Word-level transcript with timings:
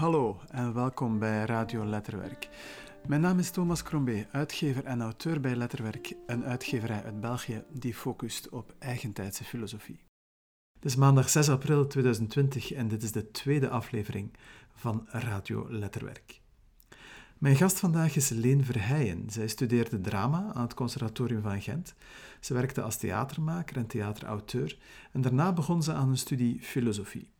Hallo 0.00 0.40
en 0.50 0.74
welkom 0.74 1.18
bij 1.18 1.44
Radio 1.44 1.84
Letterwerk. 1.84 2.48
Mijn 3.06 3.20
naam 3.20 3.38
is 3.38 3.50
Thomas 3.50 3.82
Crombé, 3.82 4.26
uitgever 4.32 4.84
en 4.84 5.00
auteur 5.00 5.40
bij 5.40 5.56
Letterwerk, 5.56 6.14
een 6.26 6.44
uitgeverij 6.44 7.04
uit 7.04 7.20
België 7.20 7.64
die 7.72 7.94
focust 7.94 8.48
op 8.48 8.74
eigentijdse 8.78 9.44
filosofie. 9.44 10.00
Het 10.74 10.84
is 10.84 10.96
maandag 10.96 11.28
6 11.28 11.48
april 11.48 11.86
2020 11.86 12.72
en 12.72 12.88
dit 12.88 13.02
is 13.02 13.12
de 13.12 13.30
tweede 13.30 13.68
aflevering 13.68 14.32
van 14.72 15.06
Radio 15.08 15.66
Letterwerk. 15.70 16.40
Mijn 17.38 17.56
gast 17.56 17.78
vandaag 17.78 18.16
is 18.16 18.28
Leen 18.28 18.64
Verheijen. 18.64 19.30
Zij 19.30 19.48
studeerde 19.48 20.00
drama 20.00 20.52
aan 20.54 20.62
het 20.62 20.74
Conservatorium 20.74 21.42
van 21.42 21.62
Gent. 21.62 21.94
Ze 22.40 22.54
werkte 22.54 22.82
als 22.82 22.96
theatermaker 22.96 23.76
en 23.76 23.86
theaterauteur 23.86 24.78
en 25.12 25.20
daarna 25.20 25.52
begon 25.52 25.82
ze 25.82 25.92
aan 25.92 26.08
een 26.08 26.18
studie 26.18 26.60
filosofie. 26.60 27.30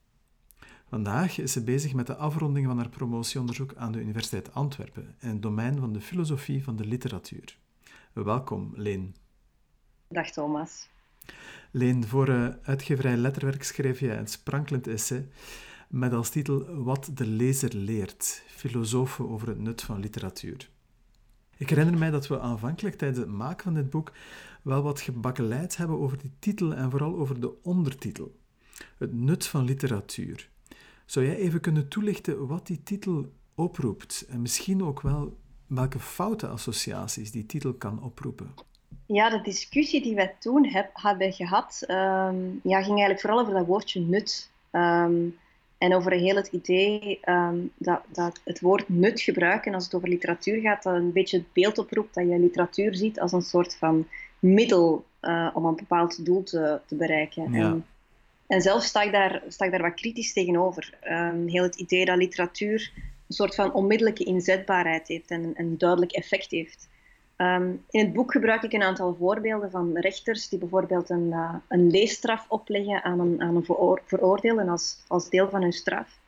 Vandaag 0.90 1.38
is 1.38 1.52
ze 1.52 1.64
bezig 1.64 1.94
met 1.94 2.06
de 2.06 2.16
afronding 2.16 2.66
van 2.66 2.76
haar 2.76 2.88
promotieonderzoek 2.88 3.74
aan 3.74 3.92
de 3.92 4.00
Universiteit 4.00 4.54
Antwerpen 4.54 5.14
in 5.20 5.28
het 5.28 5.42
domein 5.42 5.78
van 5.78 5.92
de 5.92 6.00
filosofie 6.00 6.64
van 6.64 6.76
de 6.76 6.84
literatuur. 6.84 7.58
Welkom, 8.12 8.72
Leen. 8.74 9.14
Dag 10.08 10.30
Thomas. 10.30 10.88
Leen, 11.70 12.06
voor 12.06 12.28
uh, 12.28 12.48
uitgeverij 12.62 13.16
Letterwerk 13.16 13.62
schreef 13.62 14.00
je 14.00 14.12
een 14.12 14.26
sprankelend 14.26 14.86
essay 14.86 15.28
met 15.88 16.12
als 16.12 16.30
titel 16.30 16.82
Wat 16.82 17.10
de 17.14 17.26
lezer 17.26 17.74
leert, 17.74 18.42
filosofen 18.46 19.28
over 19.28 19.48
het 19.48 19.58
nut 19.58 19.82
van 19.82 20.00
literatuur. 20.00 20.70
Ik 21.56 21.68
herinner 21.68 21.98
mij 21.98 22.10
dat 22.10 22.26
we 22.26 22.40
aanvankelijk 22.40 22.96
tijdens 22.96 23.20
het 23.20 23.30
maken 23.30 23.64
van 23.64 23.74
dit 23.74 23.90
boek 23.90 24.12
wel 24.62 24.82
wat 24.82 25.00
gebakkeleid 25.00 25.76
hebben 25.76 25.98
over 25.98 26.18
die 26.18 26.32
titel 26.38 26.74
en 26.74 26.90
vooral 26.90 27.16
over 27.16 27.40
de 27.40 27.62
ondertitel. 27.62 28.38
Het 28.98 29.12
nut 29.12 29.46
van 29.46 29.64
literatuur. 29.64 30.49
Zou 31.10 31.26
jij 31.26 31.36
even 31.36 31.60
kunnen 31.60 31.88
toelichten 31.88 32.46
wat 32.46 32.66
die 32.66 32.82
titel 32.82 33.32
oproept 33.54 34.26
en 34.28 34.42
misschien 34.42 34.84
ook 34.84 35.00
wel 35.00 35.36
welke 35.66 35.98
foute 35.98 36.46
associaties 36.46 37.30
die 37.30 37.46
titel 37.46 37.74
kan 37.74 38.02
oproepen? 38.02 38.54
Ja, 39.06 39.30
de 39.30 39.40
discussie 39.40 40.02
die 40.02 40.14
wij 40.14 40.34
toen 40.38 40.66
heb, 40.66 40.90
hebben 40.92 41.32
gehad, 41.32 41.84
um, 41.88 42.60
ja, 42.62 42.82
ging 42.82 42.98
eigenlijk 42.98 43.20
vooral 43.20 43.40
over 43.40 43.54
dat 43.54 43.66
woordje 43.66 44.00
nut. 44.00 44.50
Um, 44.72 45.36
en 45.78 45.94
over 45.94 46.12
heel 46.12 46.36
het 46.36 46.48
idee 46.48 47.20
um, 47.24 47.70
dat, 47.76 48.02
dat 48.12 48.40
het 48.44 48.60
woord 48.60 48.88
nut 48.88 49.20
gebruiken 49.20 49.74
als 49.74 49.84
het 49.84 49.94
over 49.94 50.08
literatuur 50.08 50.60
gaat, 50.60 50.82
dat 50.82 50.94
een 50.94 51.12
beetje 51.12 51.36
het 51.36 51.52
beeld 51.52 51.78
oproept 51.78 52.14
dat 52.14 52.28
je 52.28 52.38
literatuur 52.38 52.94
ziet 52.94 53.20
als 53.20 53.32
een 53.32 53.42
soort 53.42 53.76
van 53.76 54.06
middel 54.38 55.04
uh, 55.22 55.50
om 55.54 55.64
een 55.64 55.76
bepaald 55.76 56.24
doel 56.24 56.42
te, 56.42 56.80
te 56.86 56.94
bereiken. 56.94 57.52
Ja. 57.52 57.58
En, 57.58 57.84
en 58.50 58.60
zelf 58.60 58.82
sta 58.82 59.02
ik, 59.02 59.12
daar, 59.12 59.42
sta 59.48 59.64
ik 59.64 59.70
daar 59.70 59.82
wat 59.82 59.94
kritisch 59.94 60.32
tegenover. 60.32 60.98
Um, 61.04 61.46
heel 61.46 61.62
het 61.62 61.74
idee 61.74 62.04
dat 62.04 62.16
literatuur 62.16 62.92
een 62.96 63.34
soort 63.34 63.54
van 63.54 63.72
onmiddellijke 63.72 64.24
inzetbaarheid 64.24 65.08
heeft 65.08 65.30
en 65.30 65.52
een 65.56 65.78
duidelijk 65.78 66.12
effect 66.12 66.50
heeft. 66.50 66.88
Um, 67.36 67.84
in 67.90 68.04
het 68.04 68.12
boek 68.12 68.32
gebruik 68.32 68.62
ik 68.62 68.72
een 68.72 68.82
aantal 68.82 69.16
voorbeelden 69.18 69.70
van 69.70 69.98
rechters 69.98 70.48
die 70.48 70.58
bijvoorbeeld 70.58 71.10
een, 71.10 71.26
uh, 71.30 71.54
een 71.68 71.90
leesstraf 71.90 72.46
opleggen 72.48 73.04
aan 73.04 73.20
een, 73.20 73.40
aan 73.42 73.56
een 73.56 73.64
veroor 73.64 74.02
veroordeelde 74.04 74.66
als, 74.66 75.04
als 75.06 75.28
deel 75.28 75.48
van 75.50 75.62
hun 75.62 75.72
straf. 75.72 76.18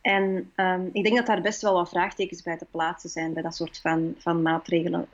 En 0.00 0.52
um, 0.56 0.90
ik 0.92 1.04
denk 1.04 1.16
dat 1.16 1.26
daar 1.26 1.40
best 1.40 1.62
wel 1.62 1.74
wat 1.74 1.88
vraagtekens 1.88 2.42
bij 2.42 2.56
te 2.56 2.66
plaatsen 2.70 3.10
zijn 3.10 3.32
bij 3.32 3.42
dat 3.42 3.54
soort 3.54 3.78
van, 3.78 4.14
van 4.18 4.42
maatregelen. 4.42 5.08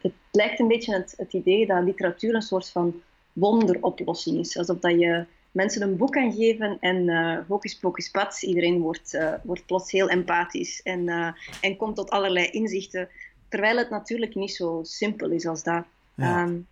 Het 0.00 0.12
lijkt 0.30 0.60
een 0.60 0.68
beetje 0.68 0.94
het, 0.94 1.14
het 1.16 1.32
idee 1.32 1.66
dat 1.66 1.84
literatuur 1.84 2.34
een 2.34 2.42
soort 2.42 2.70
van 2.70 3.02
wonderoplossing 3.32 4.38
is. 4.38 4.58
Alsof 4.58 4.78
dat 4.78 5.00
je 5.00 5.26
mensen 5.54 5.82
een 5.82 5.96
boek 5.96 6.12
kan 6.12 6.32
geven 6.32 6.76
en 6.80 7.08
uh, 7.08 7.38
hocus 7.48 7.78
pocus 7.78 8.10
pats, 8.10 8.42
iedereen 8.42 8.80
wordt, 8.80 9.14
uh, 9.14 9.34
wordt 9.42 9.66
plots 9.66 9.90
heel 9.90 10.08
empathisch 10.08 10.82
en, 10.82 11.00
uh, 11.08 11.32
en 11.60 11.76
komt 11.76 11.96
tot 11.96 12.10
allerlei 12.10 12.46
inzichten. 12.50 13.08
Terwijl 13.48 13.76
het 13.76 13.90
natuurlijk 13.90 14.34
niet 14.34 14.54
zo 14.54 14.80
simpel 14.82 15.30
is 15.30 15.46
als 15.46 15.62
dat. 15.62 15.84
Ja. 16.14 16.42
Um, 16.42 16.66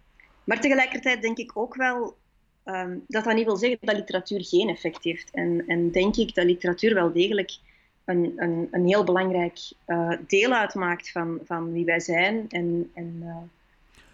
maar 0.45 0.61
tegelijkertijd 0.61 1.23
denk 1.23 1.39
ik 1.39 1.51
ook 1.55 1.75
wel 1.75 2.17
um, 2.65 3.05
dat 3.09 3.25
dat 3.25 3.35
niet 3.35 3.45
wil 3.45 3.57
zeggen 3.57 3.79
dat 3.81 3.97
literatuur 3.97 4.45
geen 4.45 4.69
effect 4.69 5.05
heeft. 5.05 5.31
En, 5.31 5.65
en 5.67 5.91
denk 5.91 6.17
ik 6.17 6.35
dat 6.35 6.45
literatuur 6.45 6.95
wel 6.95 7.13
degelijk 7.13 7.51
een, 8.05 8.33
een, 8.37 8.69
een 8.71 8.87
heel 8.87 9.05
belangrijk 9.05 9.59
deel 10.27 10.53
uitmaakt 10.53 11.11
van, 11.11 11.39
van 11.45 11.73
wie 11.73 11.85
wij 11.85 12.01
zijn 12.01 12.47
en, 12.49 12.91
en, 12.95 13.23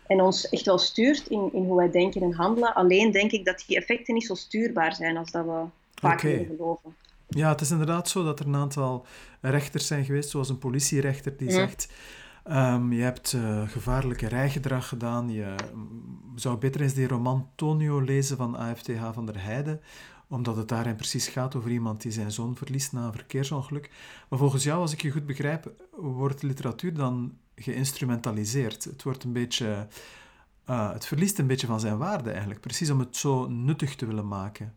en 0.09 0.21
ons 0.21 0.49
echt 0.49 0.67
wel 0.67 0.79
stuurt 0.79 1.27
in, 1.27 1.51
in 1.53 1.65
hoe 1.65 1.77
wij 1.77 1.91
denken 1.91 2.23
en 2.23 2.33
handelen. 2.33 2.75
Alleen 2.75 3.11
denk 3.11 3.33
ik 3.33 3.45
dat 3.45 3.65
die 3.67 3.77
effecten 3.77 4.15
niet 4.15 4.27
zo 4.27 4.35
stuurbaar 4.35 4.95
zijn 4.95 5.17
als 5.17 5.31
dat 5.31 5.45
we 5.45 5.65
vaak 5.95 6.21
willen 6.21 6.47
geloven. 6.47 6.95
Ja, 7.29 7.49
het 7.49 7.61
is 7.61 7.71
inderdaad 7.71 8.09
zo 8.09 8.25
dat 8.25 8.41
er 8.41 8.47
een 8.47 8.57
aantal 8.57 9.07
rechters 9.41 9.87
zijn 9.87 10.05
geweest, 10.05 10.31
zoals 10.31 10.49
een 10.49 10.59
politierechter 10.59 11.37
die 11.37 11.49
Ja. 11.49 11.55
zegt... 11.55 11.89
Um, 12.51 12.93
je 12.93 13.03
hebt 13.03 13.33
uh, 13.33 13.69
gevaarlijke 13.69 14.29
rijgedrag 14.29 14.89
gedaan. 14.89 15.31
Je 15.31 15.55
zou 16.35 16.57
beter 16.57 16.81
eens 16.81 16.95
die 16.95 17.09
roman 17.09 17.49
Tonio 17.55 18.01
lezen 18.01 18.37
van 18.37 18.57
AFTH 18.57 19.13
van 19.13 19.27
der 19.27 19.43
Heijden, 19.43 19.81
omdat 20.29 20.57
het 20.57 20.69
daarin 20.69 20.97
precies 20.97 21.29
gaat 21.29 21.55
over 21.55 21.71
iemand 21.71 22.03
die 22.03 22.13
zijn 22.13 22.33
zoon 22.33 22.57
verliest 22.57 22.93
na 22.93 23.07
een 23.07 23.13
verkeersongeluk. 23.13 23.91
Maar 24.29 24.39
volgens 24.39 24.65
jou, 24.65 24.81
als 24.81 24.93
ik 24.93 25.03
je 25.03 25.11
goed 25.11 25.27
begrijp, 25.27 25.73
wordt 25.97 26.43
literatuur 26.43 26.95
dan 26.95 27.33
geïnstrumentaliseerd. 27.59 28.85
Het 28.85 29.03
wordt 29.03 29.25
een 29.25 29.33
beetje... 29.33 29.87
Uh, 30.71 30.93
het 30.93 31.07
verliest 31.07 31.39
een 31.39 31.47
beetje 31.47 31.67
van 31.67 31.81
zijn 31.81 31.99
waarde 31.99 32.31
eigenlijk, 32.31 32.61
precies 32.61 32.91
om 32.91 32.99
het 32.99 33.17
zo 33.17 33.47
nuttig 33.47 33.97
te 33.97 34.07
willen 34.07 34.29
maken. 34.29 34.75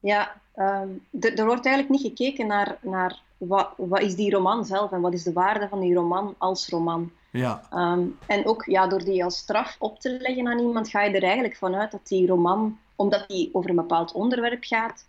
Ja, 0.00 0.40
um, 0.56 1.06
er 1.10 1.44
wordt 1.46 1.66
eigenlijk 1.66 1.88
niet 1.88 2.00
gekeken 2.00 2.46
naar, 2.46 2.78
naar 2.82 3.22
wat, 3.36 3.72
wat 3.76 4.00
is 4.00 4.14
die 4.14 4.30
roman 4.30 4.64
zelf 4.64 4.92
en 4.92 5.00
wat 5.00 5.12
is 5.12 5.22
de 5.22 5.32
waarde 5.32 5.68
van 5.68 5.80
die 5.80 5.94
roman 5.94 6.34
als 6.38 6.68
roman. 6.68 7.10
Ja. 7.30 7.62
Um, 7.72 8.18
en 8.26 8.46
ook 8.46 8.64
ja, 8.64 8.86
door 8.86 9.04
die 9.04 9.24
als 9.24 9.36
straf 9.36 9.76
op 9.78 10.00
te 10.00 10.18
leggen 10.20 10.48
aan 10.48 10.58
iemand, 10.58 10.88
ga 10.88 11.02
je 11.02 11.14
er 11.14 11.22
eigenlijk 11.22 11.56
vanuit 11.56 11.90
dat 11.90 12.06
die 12.08 12.26
roman, 12.26 12.78
omdat 12.96 13.28
die 13.28 13.50
over 13.52 13.70
een 13.70 13.76
bepaald 13.76 14.12
onderwerp 14.12 14.64
gaat, 14.64 15.04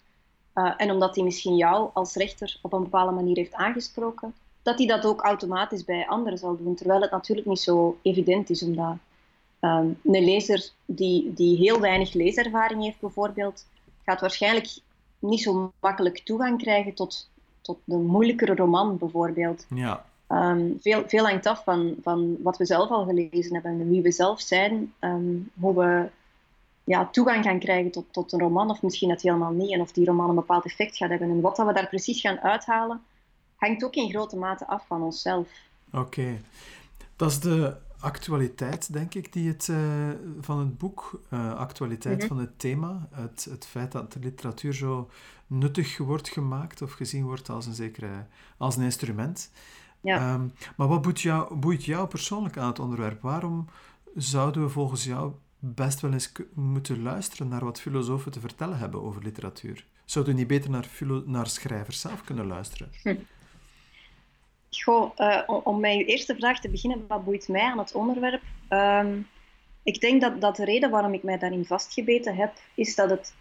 uh, 0.55 0.73
en 0.77 0.91
omdat 0.91 1.13
die 1.13 1.23
misschien 1.23 1.55
jou 1.55 1.89
als 1.93 2.13
rechter 2.13 2.59
op 2.61 2.73
een 2.73 2.83
bepaalde 2.83 3.11
manier 3.11 3.35
heeft 3.35 3.53
aangesproken, 3.53 4.33
dat 4.67 4.77
hij 4.77 4.87
dat 4.87 5.05
ook 5.05 5.21
automatisch 5.21 5.85
bij 5.85 6.07
anderen 6.07 6.39
zal 6.39 6.57
doen. 6.57 6.75
Terwijl 6.75 7.01
het 7.01 7.11
natuurlijk 7.11 7.47
niet 7.47 7.59
zo 7.59 7.97
evident 8.01 8.49
is, 8.49 8.63
omdat 8.63 8.95
um, 9.61 9.99
een 10.03 10.25
lezer 10.25 10.69
die, 10.85 11.33
die 11.33 11.57
heel 11.57 11.79
weinig 11.79 12.13
leeservaring 12.13 12.83
heeft 12.83 12.99
bijvoorbeeld, 12.99 13.65
gaat 14.05 14.21
waarschijnlijk 14.21 14.79
niet 15.19 15.41
zo 15.41 15.71
makkelijk 15.79 16.19
toegang 16.19 16.57
krijgen 16.57 16.93
tot, 16.93 17.29
tot 17.61 17.77
de 17.83 17.97
moeilijkere 17.97 18.55
roman 18.55 18.97
bijvoorbeeld. 18.97 19.65
Ja. 19.69 20.05
Um, 20.29 20.77
veel, 20.81 21.03
veel 21.07 21.27
hangt 21.27 21.45
af 21.45 21.63
van, 21.63 21.95
van 22.01 22.37
wat 22.43 22.57
we 22.57 22.65
zelf 22.65 22.89
al 22.89 23.05
gelezen 23.05 23.53
hebben 23.53 23.71
en 23.71 23.89
wie 23.89 24.01
we 24.01 24.11
zelf 24.11 24.41
zijn, 24.41 24.93
um, 24.99 25.51
hoe 25.59 25.75
we 25.75 26.09
ja, 26.83 27.05
toegang 27.11 27.43
gaan 27.43 27.59
krijgen 27.59 27.91
tot, 27.91 28.05
tot 28.11 28.33
een 28.33 28.39
roman, 28.39 28.69
of 28.69 28.81
misschien 28.81 29.09
het 29.09 29.21
helemaal 29.21 29.51
niet, 29.51 29.71
en 29.71 29.81
of 29.81 29.91
die 29.91 30.05
roman 30.05 30.29
een 30.29 30.35
bepaald 30.35 30.65
effect 30.65 30.97
gaat 30.97 31.09
hebben. 31.09 31.29
En 31.29 31.41
wat 31.41 31.55
dat 31.55 31.67
we 31.67 31.73
daar 31.73 31.89
precies 31.89 32.21
gaan 32.21 32.39
uithalen, 32.39 33.01
hangt 33.57 33.83
ook 33.83 33.95
in 33.95 34.09
grote 34.09 34.37
mate 34.37 34.67
af 34.67 34.87
van 34.87 35.01
onszelf. 35.01 35.49
Oké. 35.87 35.97
Okay. 35.97 36.41
Dat 37.15 37.31
is 37.31 37.39
de 37.39 37.75
actualiteit, 37.99 38.93
denk 38.93 39.13
ik, 39.13 39.33
die 39.33 39.47
het, 39.47 39.67
uh, 39.67 40.09
van 40.39 40.59
het 40.59 40.77
boek, 40.77 41.21
uh, 41.33 41.53
actualiteit 41.53 42.13
mm 42.13 42.19
-hmm. 42.19 42.27
van 42.27 42.37
het 42.37 42.59
thema, 42.59 43.07
het, 43.11 43.47
het 43.49 43.65
feit 43.65 43.91
dat 43.91 44.13
de 44.13 44.19
literatuur 44.19 44.73
zo 44.73 45.09
nuttig 45.47 45.97
wordt 45.97 46.29
gemaakt 46.29 46.81
of 46.81 46.91
gezien 46.91 47.23
wordt 47.23 47.49
als 47.49 47.65
een, 47.65 47.73
zekere, 47.73 48.25
als 48.57 48.75
een 48.75 48.83
instrument. 48.83 49.51
Ja. 50.01 50.33
Um, 50.33 50.51
maar 50.75 50.87
wat 50.87 51.01
boeit 51.01 51.21
jou, 51.21 51.55
boeit 51.55 51.85
jou 51.85 52.07
persoonlijk 52.07 52.57
aan 52.57 52.67
het 52.67 52.79
onderwerp? 52.79 53.21
Waarom 53.21 53.69
zouden 54.15 54.63
we 54.63 54.69
volgens 54.69 55.03
jou 55.03 55.33
best 55.59 55.99
wel 55.99 56.13
eens 56.13 56.31
moeten 56.53 57.01
luisteren 57.01 57.47
naar 57.47 57.63
wat 57.63 57.81
filosofen 57.81 58.31
te 58.31 58.39
vertellen 58.39 58.77
hebben 58.77 59.03
over 59.03 59.23
literatuur? 59.23 59.85
Zouden 60.05 60.33
we 60.33 60.39
niet 60.39 60.49
beter 60.49 60.69
naar, 60.69 60.89
naar 61.25 61.47
schrijvers 61.47 61.99
zelf 61.99 62.23
kunnen 62.23 62.47
luisteren? 62.47 62.89
Hm. 63.03 63.15
Goh, 64.83 65.11
uh, 65.17 65.41
om, 65.63 65.79
met 65.79 65.95
uw 65.95 66.05
eerste 66.05 66.35
vraag 66.35 66.59
te 66.59 66.69
beginnen, 66.69 67.07
wat 67.07 67.25
boeit 67.25 67.47
mij 67.47 67.61
aan 67.61 67.77
het 67.77 67.95
onderwerp? 67.95 68.41
Um, 68.69 69.27
ik 69.83 69.99
denk 69.99 70.21
dat, 70.21 70.41
dat 70.41 70.55
de 70.55 70.65
reden 70.65 70.89
waarom 70.89 71.13
ik 71.13 71.23
mij 71.23 71.37
daarin 71.37 71.65
vastgebeten 71.65 72.35
heb, 72.35 72.53
is 72.73 72.95
dat 72.95 73.09
het 73.09 73.33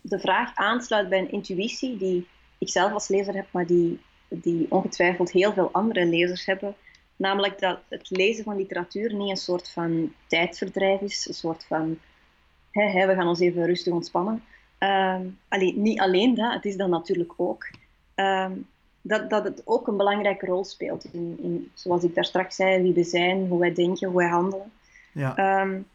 de 0.00 0.18
vraag 0.18 0.54
aansluit 0.54 1.08
bij 1.08 1.18
een 1.18 1.30
intuïtie 1.30 1.96
die 1.96 2.26
ik 2.58 2.68
zelf 2.68 2.92
als 2.92 3.08
lezer 3.08 3.34
heb, 3.34 3.46
maar 3.50 3.66
die, 3.66 4.00
die 4.28 4.66
ongetwijfeld 4.70 5.32
heel 5.32 5.52
veel 5.52 5.72
andere 5.72 6.06
lezers 6.06 6.46
hebben. 6.46 6.74
Namelijk 7.16 7.58
dat 7.58 7.78
het 7.88 8.10
lezen 8.10 8.44
van 8.44 8.56
literatuur 8.56 9.14
niet 9.14 9.30
een 9.30 9.36
soort 9.36 9.70
van 9.70 10.12
tijdverdrijf 10.26 11.00
is, 11.00 11.28
een 11.28 11.34
soort 11.34 11.64
van 11.64 11.98
hè, 12.70 12.84
hè, 12.84 13.06
we 13.06 13.14
gaan 13.14 13.28
ons 13.28 13.40
even 13.40 13.66
rustig 13.66 13.92
ontspannen. 13.92 14.44
Um, 14.78 15.38
niet 15.74 16.00
alleen 16.00 16.34
dat, 16.34 16.52
het 16.52 16.64
is 16.64 16.76
dat 16.76 16.88
natuurlijk 16.88 17.32
ook. 17.36 17.70
Um, 18.14 18.66
dat, 19.02 19.30
dat 19.30 19.44
het 19.44 19.62
ook 19.64 19.86
een 19.86 19.96
belangrijke 19.96 20.46
rol 20.46 20.64
speelt 20.64 21.04
in, 21.12 21.38
in, 21.42 21.70
zoals 21.74 22.02
ik 22.02 22.14
daar 22.14 22.24
straks 22.24 22.56
zei, 22.56 22.82
wie 22.82 22.92
we 22.92 23.04
zijn, 23.04 23.46
hoe 23.46 23.60
wij 23.60 23.74
denken, 23.74 24.08
hoe 24.08 24.16
wij 24.16 24.28
handelen. 24.28 24.72
Ja. 25.12 25.60
Um, 25.60 25.86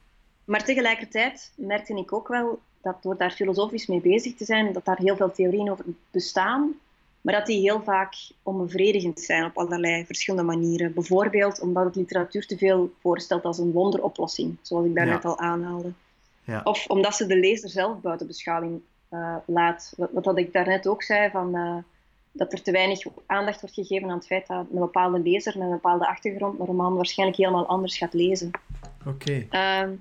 maar 0.45 0.63
tegelijkertijd 0.63 1.51
merkte 1.55 1.95
ik 1.95 2.13
ook 2.13 2.27
wel 2.27 2.59
dat 2.81 3.03
door 3.03 3.17
daar 3.17 3.31
filosofisch 3.31 3.87
mee 3.87 4.01
bezig 4.01 4.35
te 4.35 4.45
zijn, 4.45 4.73
dat 4.73 4.85
daar 4.85 4.97
heel 4.97 5.15
veel 5.15 5.31
theorieën 5.31 5.71
over 5.71 5.85
bestaan, 6.11 6.73
maar 7.21 7.33
dat 7.33 7.45
die 7.45 7.59
heel 7.59 7.81
vaak 7.83 8.15
onbevredigend 8.43 9.19
zijn 9.19 9.45
op 9.45 9.57
allerlei 9.57 10.05
verschillende 10.05 10.45
manieren. 10.45 10.93
Bijvoorbeeld 10.93 11.61
omdat 11.61 11.85
het 11.85 11.95
literatuur 11.95 12.47
te 12.47 12.57
veel 12.57 12.93
voorstelt 12.99 13.43
als 13.43 13.57
een 13.57 13.71
wonderoplossing, 13.71 14.57
zoals 14.61 14.85
ik 14.85 14.95
daarnet 14.95 15.23
ja. 15.23 15.29
al 15.29 15.39
aanhaalde. 15.39 15.91
Ja. 16.43 16.61
Of 16.63 16.87
omdat 16.87 17.15
ze 17.15 17.25
de 17.25 17.39
lezer 17.39 17.69
zelf 17.69 18.01
buiten 18.01 18.27
beschouwing 18.27 18.81
uh, 19.09 19.35
laat. 19.45 19.93
Wat, 19.97 20.09
wat 20.25 20.37
ik 20.37 20.53
daarnet 20.53 20.87
ook 20.87 21.03
zei, 21.03 21.29
van, 21.29 21.55
uh, 21.55 21.77
dat 22.35 22.53
er 22.53 22.61
te 22.61 22.71
weinig 22.71 22.99
aandacht 23.25 23.61
wordt 23.61 23.75
gegeven 23.75 24.09
aan 24.09 24.17
het 24.17 24.25
feit 24.25 24.47
dat 24.47 24.65
een 24.73 24.79
bepaalde 24.79 25.19
lezer 25.19 25.57
met 25.57 25.67
een 25.67 25.73
bepaalde 25.73 26.07
achtergrond 26.07 26.59
een 26.59 26.65
roman 26.65 26.95
waarschijnlijk 26.95 27.37
helemaal 27.37 27.65
anders 27.65 27.97
gaat 27.97 28.13
lezen. 28.13 28.51
Oké. 29.05 29.45
Okay. 29.49 29.85
Uh, 29.85 29.91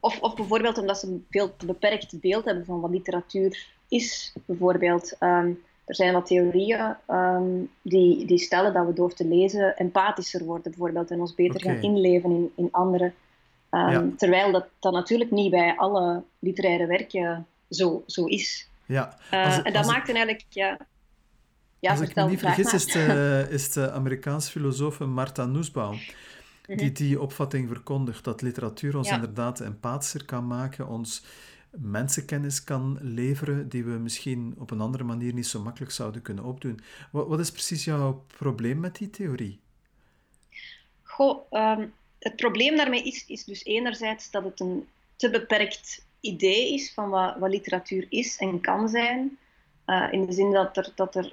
of, 0.00 0.20
of 0.20 0.34
bijvoorbeeld 0.34 0.78
omdat 0.78 0.98
ze 0.98 1.06
een 1.06 1.26
veel 1.30 1.56
te 1.56 1.66
beperkt 1.66 2.20
beeld 2.20 2.44
hebben 2.44 2.64
van 2.64 2.80
wat 2.80 2.90
literatuur 2.90 3.66
is. 3.88 4.34
Bijvoorbeeld, 4.44 5.16
um, 5.20 5.62
er 5.84 5.94
zijn 5.94 6.12
wat 6.12 6.26
theorieën 6.26 6.96
um, 7.10 7.70
die, 7.82 8.26
die 8.26 8.38
stellen 8.38 8.72
dat 8.72 8.86
we 8.86 8.92
door 8.92 9.14
te 9.14 9.26
lezen 9.26 9.76
empathischer 9.76 10.44
worden, 10.44 10.70
bijvoorbeeld, 10.70 11.10
en 11.10 11.20
ons 11.20 11.34
beter 11.34 11.60
okay. 11.60 11.74
gaan 11.74 11.82
inleven 11.82 12.30
in, 12.30 12.52
in 12.56 12.68
anderen. 12.70 13.14
Ja. 13.70 14.04
Terwijl 14.16 14.52
dat, 14.52 14.66
dat 14.78 14.92
natuurlijk 14.92 15.30
niet 15.30 15.50
bij 15.50 15.76
alle 15.76 16.22
literaire 16.38 16.86
werken 16.86 17.46
zo, 17.70 18.02
zo 18.06 18.24
is. 18.24 18.68
Ja. 18.86 19.16
Uh, 19.32 19.66
en 19.66 19.72
dat 19.72 19.86
maakt 19.86 20.08
eigenlijk, 20.08 20.44
ja. 20.48 20.78
Ja 21.78 21.90
als 21.90 22.00
ik 22.00 22.14
me 22.14 22.28
niet 22.28 22.38
vergis, 22.38 22.72
is 22.72 22.96
uh, 22.96 23.50
is 23.58 23.72
de 23.72 23.90
Amerikaanse 23.90 24.50
filosoof 24.50 24.98
Martha 24.98 25.44
Nussbaum 25.44 25.98
die 26.76 26.92
die 26.92 27.20
opvatting 27.20 27.68
verkondigt, 27.68 28.24
dat 28.24 28.42
literatuur 28.42 28.96
ons 28.96 29.08
ja. 29.08 29.14
inderdaad 29.14 29.60
empathischer 29.60 30.24
kan 30.24 30.46
maken, 30.46 30.88
ons 30.88 31.22
mensenkennis 31.70 32.64
kan 32.64 32.98
leveren 33.00 33.68
die 33.68 33.84
we 33.84 33.90
misschien 33.90 34.54
op 34.58 34.70
een 34.70 34.80
andere 34.80 35.04
manier 35.04 35.34
niet 35.34 35.46
zo 35.46 35.62
makkelijk 35.62 35.92
zouden 35.92 36.22
kunnen 36.22 36.44
opdoen. 36.44 36.80
Wat, 37.10 37.26
wat 37.26 37.40
is 37.40 37.50
precies 37.50 37.84
jouw 37.84 38.24
probleem 38.36 38.80
met 38.80 38.96
die 38.96 39.10
theorie? 39.10 39.60
Goh, 41.02 41.52
um, 41.52 41.92
het 42.18 42.36
probleem 42.36 42.76
daarmee 42.76 43.02
is, 43.02 43.24
is 43.26 43.44
dus 43.44 43.64
enerzijds 43.64 44.30
dat 44.30 44.44
het 44.44 44.60
een 44.60 44.88
te 45.16 45.30
beperkt 45.30 46.04
idee 46.20 46.74
is 46.74 46.92
van 46.94 47.08
wat, 47.08 47.38
wat 47.38 47.50
literatuur 47.50 48.06
is 48.08 48.36
en 48.36 48.60
kan 48.60 48.88
zijn. 48.88 49.38
Uh, 49.86 50.08
in 50.10 50.26
de 50.26 50.32
zin 50.32 50.52
dat 50.52 50.76
er, 50.76 50.92
dat 50.94 51.14
er 51.14 51.32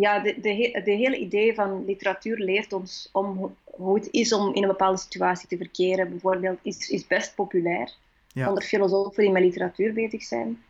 ja, 0.00 0.18
de, 0.18 0.40
de, 0.40 0.80
de, 0.84 0.90
hele 0.90 1.18
idee 1.18 1.54
van 1.54 1.84
literatuur 1.84 2.38
leert 2.38 2.72
ons 2.72 3.08
om 3.12 3.56
hoe 3.64 3.94
het 3.94 4.08
is 4.10 4.32
om 4.32 4.54
in 4.54 4.62
een 4.62 4.68
bepaalde 4.68 4.98
situatie 4.98 5.48
te 5.48 5.56
verkeren. 5.56 6.10
Bijvoorbeeld 6.10 6.58
is, 6.62 6.88
is 6.88 7.06
best 7.06 7.34
populair 7.34 7.94
ja. 8.32 8.48
onder 8.48 8.62
filosofen 8.62 9.22
die 9.22 9.32
met 9.32 9.42
literatuur 9.42 9.92
bezig 9.92 10.22
zijn. 10.22 10.62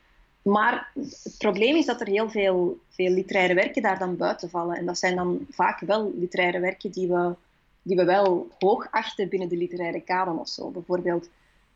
Maar 0.43 0.91
het 0.95 1.35
probleem 1.39 1.77
is 1.77 1.87
dat 1.87 2.01
er 2.01 2.07
heel 2.07 2.31
veel, 2.31 2.79
veel 2.89 3.11
literaire 3.11 3.55
werken 3.55 3.83
daar 3.83 3.99
dan 3.99 4.17
buiten 4.17 4.51
vallen. 4.51 4.77
En 4.77 4.87
dat 4.87 4.99
zijn 4.99 5.17
dan 5.17 5.47
vaak 5.51 5.81
wel 5.81 6.13
literaire 6.15 6.61
werken 6.61 6.91
die 6.91 7.09
we, 7.09 7.35
die 7.83 7.97
we 7.97 8.05
wel 8.05 8.49
hoog 8.59 8.89
achten 8.91 9.29
binnen 9.29 9.49
de 9.49 9.57
literaire 9.57 10.01
kanon 10.01 10.39
of 10.39 10.49
zo. 10.49 10.71
Bijvoorbeeld 10.71 11.29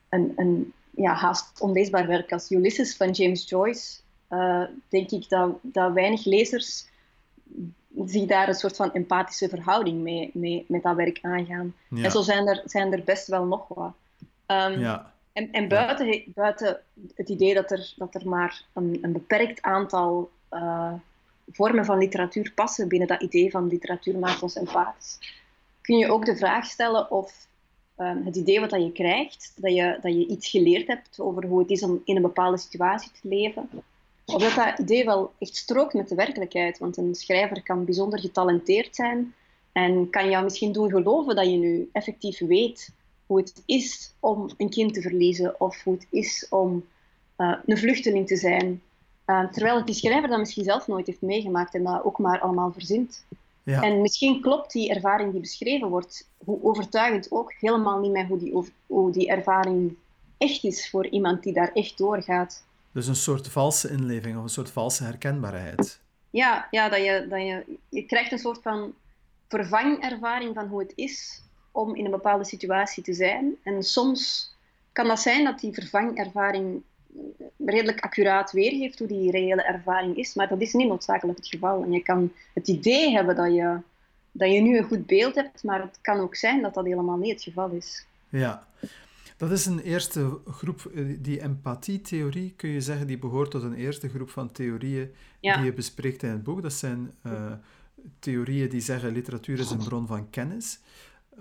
een, 0.08 0.32
een 0.36 0.72
ja, 0.90 1.14
haast 1.14 1.60
onleesbaar 1.60 2.06
werk 2.06 2.32
als 2.32 2.50
Ulysses 2.50 2.96
van 2.96 3.10
James 3.10 3.48
Joyce. 3.48 4.00
Uh, 4.30 4.64
denk 4.88 5.10
ik 5.10 5.28
dat, 5.28 5.58
dat 5.62 5.92
weinig 5.92 6.24
lezers 6.24 6.90
zich 8.06 8.26
daar 8.26 8.48
een 8.48 8.54
soort 8.54 8.76
van 8.76 8.92
empathische 8.92 9.48
verhouding 9.48 10.00
mee, 10.00 10.30
mee 10.34 10.64
met 10.68 10.82
dat 10.82 10.96
werk 10.96 11.18
aangaan. 11.22 11.74
Ja. 11.88 12.04
En 12.04 12.10
zo 12.10 12.22
zijn 12.22 12.46
er, 12.46 12.62
zijn 12.64 12.92
er 12.92 13.02
best 13.04 13.26
wel 13.26 13.44
nog 13.44 13.68
wat. 13.68 13.92
Um, 14.46 14.80
ja. 14.80 15.12
En, 15.32 15.52
en 15.52 15.68
buiten, 15.68 16.06
ja. 16.06 16.20
buiten 16.34 16.80
het 17.14 17.28
idee 17.28 17.54
dat 17.54 17.70
er, 17.70 17.92
dat 17.96 18.14
er 18.14 18.28
maar 18.28 18.64
een, 18.72 18.98
een 19.02 19.12
beperkt 19.12 19.62
aantal 19.62 20.30
uh, 20.50 20.92
vormen 21.50 21.84
van 21.84 21.98
literatuur 21.98 22.52
passen 22.54 22.88
binnen 22.88 23.08
dat 23.08 23.22
idee 23.22 23.50
van 23.50 23.66
literatuur 23.66 24.18
maakt 24.18 24.42
ons 24.42 24.56
empathisch, 24.56 25.18
kun 25.80 25.98
je 25.98 26.10
ook 26.10 26.24
de 26.24 26.36
vraag 26.36 26.64
stellen 26.64 27.10
of 27.10 27.46
um, 27.98 28.24
het 28.24 28.36
idee 28.36 28.60
wat 28.60 28.70
dat 28.70 28.82
je 28.82 28.92
krijgt, 28.92 29.52
dat 29.56 29.74
je, 29.74 29.98
dat 30.00 30.12
je 30.12 30.26
iets 30.26 30.48
geleerd 30.48 30.86
hebt 30.86 31.20
over 31.20 31.46
hoe 31.46 31.58
het 31.58 31.70
is 31.70 31.82
om 31.82 32.02
in 32.04 32.16
een 32.16 32.22
bepaalde 32.22 32.58
situatie 32.58 33.10
te 33.10 33.28
leven, 33.28 33.68
of 34.34 34.42
dat 34.42 34.54
dat 34.54 34.78
idee 34.78 35.04
wel 35.04 35.32
echt 35.38 35.56
strookt 35.56 35.94
met 35.94 36.08
de 36.08 36.14
werkelijkheid. 36.14 36.78
Want 36.78 36.96
een 36.96 37.14
schrijver 37.14 37.62
kan 37.62 37.84
bijzonder 37.84 38.18
getalenteerd 38.18 38.96
zijn 38.96 39.34
en 39.72 40.10
kan 40.10 40.30
jou 40.30 40.44
misschien 40.44 40.72
doen 40.72 40.90
geloven 40.90 41.36
dat 41.36 41.50
je 41.50 41.56
nu 41.56 41.88
effectief 41.92 42.38
weet 42.38 42.90
hoe 43.26 43.38
het 43.38 43.62
is 43.66 44.14
om 44.20 44.50
een 44.56 44.70
kind 44.70 44.94
te 44.94 45.00
verliezen 45.00 45.60
of 45.60 45.82
hoe 45.82 45.94
het 45.94 46.06
is 46.10 46.46
om 46.50 46.84
uh, 47.38 47.54
een 47.66 47.78
vluchteling 47.78 48.26
te 48.26 48.36
zijn. 48.36 48.82
Uh, 49.26 49.50
terwijl 49.50 49.84
die 49.84 49.94
schrijver 49.94 50.28
dat 50.28 50.38
misschien 50.38 50.64
zelf 50.64 50.86
nooit 50.86 51.06
heeft 51.06 51.20
meegemaakt 51.20 51.74
en 51.74 51.82
dat 51.82 52.04
ook 52.04 52.18
maar 52.18 52.40
allemaal 52.40 52.72
verzint. 52.72 53.24
Ja. 53.62 53.82
En 53.82 54.00
misschien 54.00 54.40
klopt 54.40 54.72
die 54.72 54.90
ervaring 54.90 55.32
die 55.32 55.40
beschreven 55.40 55.88
wordt, 55.88 56.28
hoe 56.44 56.58
overtuigend 56.62 57.30
ook, 57.30 57.52
helemaal 57.58 58.00
niet 58.00 58.12
met 58.12 58.26
hoe 58.26 58.38
die, 58.38 58.54
hoe 58.86 59.12
die 59.12 59.28
ervaring 59.28 59.96
echt 60.38 60.64
is 60.64 60.90
voor 60.90 61.06
iemand 61.06 61.42
die 61.42 61.52
daar 61.52 61.72
echt 61.72 61.98
doorgaat. 61.98 62.64
Dus 62.92 63.06
een 63.06 63.16
soort 63.16 63.48
valse 63.48 63.90
inleving 63.90 64.36
of 64.36 64.42
een 64.42 64.48
soort 64.48 64.70
valse 64.70 65.04
herkenbaarheid. 65.04 66.00
Ja, 66.30 66.68
ja 66.70 66.88
dat 66.88 67.04
je, 67.04 67.26
dat 67.28 67.40
je, 67.40 67.78
je 67.88 68.02
krijgt 68.02 68.32
een 68.32 68.38
soort 68.38 68.62
van 68.62 68.94
vervangervaring 69.48 70.54
van 70.54 70.66
hoe 70.66 70.80
het 70.80 70.92
is 70.94 71.42
om 71.70 71.94
in 71.94 72.04
een 72.04 72.10
bepaalde 72.10 72.44
situatie 72.44 73.02
te 73.02 73.12
zijn. 73.12 73.56
En 73.62 73.82
soms 73.82 74.54
kan 74.92 75.08
dat 75.08 75.20
zijn 75.20 75.44
dat 75.44 75.60
die 75.60 75.72
vervangervaring 75.72 76.82
redelijk 77.66 78.00
accuraat 78.00 78.52
weergeeft 78.52 78.98
hoe 78.98 79.08
die 79.08 79.30
reële 79.30 79.62
ervaring 79.62 80.16
is, 80.16 80.34
maar 80.34 80.48
dat 80.48 80.60
is 80.60 80.72
niet 80.72 80.88
noodzakelijk 80.88 81.38
het 81.38 81.48
geval. 81.48 81.82
En 81.82 81.92
je 81.92 82.02
kan 82.02 82.32
het 82.54 82.68
idee 82.68 83.10
hebben 83.10 83.36
dat 83.36 83.54
je, 83.54 83.76
dat 84.32 84.52
je 84.52 84.60
nu 84.60 84.78
een 84.78 84.84
goed 84.84 85.06
beeld 85.06 85.34
hebt, 85.34 85.62
maar 85.62 85.80
het 85.80 85.98
kan 86.00 86.20
ook 86.20 86.36
zijn 86.36 86.62
dat 86.62 86.74
dat 86.74 86.84
helemaal 86.84 87.16
niet 87.16 87.32
het 87.32 87.42
geval 87.42 87.70
is. 87.70 88.06
Ja, 88.28 88.66
dat 89.48 89.58
is 89.58 89.66
een 89.66 89.80
eerste 89.80 90.40
groep, 90.46 90.84
eh, 90.94 91.04
die 91.18 91.40
empathietheorie, 91.40 92.52
kun 92.56 92.70
je 92.70 92.80
zeggen, 92.80 93.06
die 93.06 93.18
behoort 93.18 93.50
tot 93.50 93.62
een 93.62 93.74
eerste 93.74 94.08
groep 94.08 94.30
van 94.30 94.52
theorieën 94.52 95.10
die 95.40 95.64
je 95.64 95.72
bespreekt 95.72 96.22
in 96.22 96.30
het 96.30 96.42
boek. 96.42 96.62
Dat 96.62 96.72
zijn 96.72 97.12
uh, 97.26 97.52
theorieën 98.18 98.68
die 98.68 98.80
zeggen 98.80 99.12
literatuur 99.12 99.58
is 99.58 99.70
een 99.70 99.84
bron 99.84 100.06
van 100.06 100.30
kennis. 100.30 100.80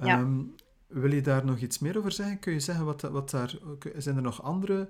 Ja. 0.01 0.19
Um, 0.19 0.55
wil 0.87 1.13
je 1.13 1.21
daar 1.21 1.45
nog 1.45 1.59
iets 1.59 1.79
meer 1.79 1.97
over 1.97 2.11
zeggen? 2.11 2.39
Kun 2.39 2.53
je 2.53 2.59
zeggen 2.59 2.85
wat, 2.85 3.01
wat 3.01 3.29
daar... 3.29 3.57
Zijn 3.97 4.15
er 4.15 4.21
nog 4.21 4.43
andere 4.43 4.89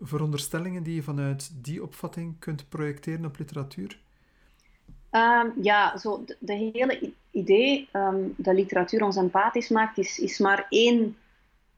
veronderstellingen 0.00 0.82
die 0.82 0.94
je 0.94 1.02
vanuit 1.02 1.50
die 1.54 1.82
opvatting 1.82 2.38
kunt 2.38 2.68
projecteren 2.68 3.24
op 3.24 3.38
literatuur? 3.38 4.00
Um, 5.10 5.52
ja, 5.62 5.98
zo 5.98 6.24
de, 6.26 6.36
de 6.38 6.70
hele 6.72 7.12
idee 7.30 7.88
um, 7.92 8.34
dat 8.36 8.54
literatuur 8.54 9.02
ons 9.02 9.16
empathisch 9.16 9.68
maakt, 9.68 9.98
is, 9.98 10.18
is 10.18 10.38
maar 10.38 10.66
één 10.68 11.16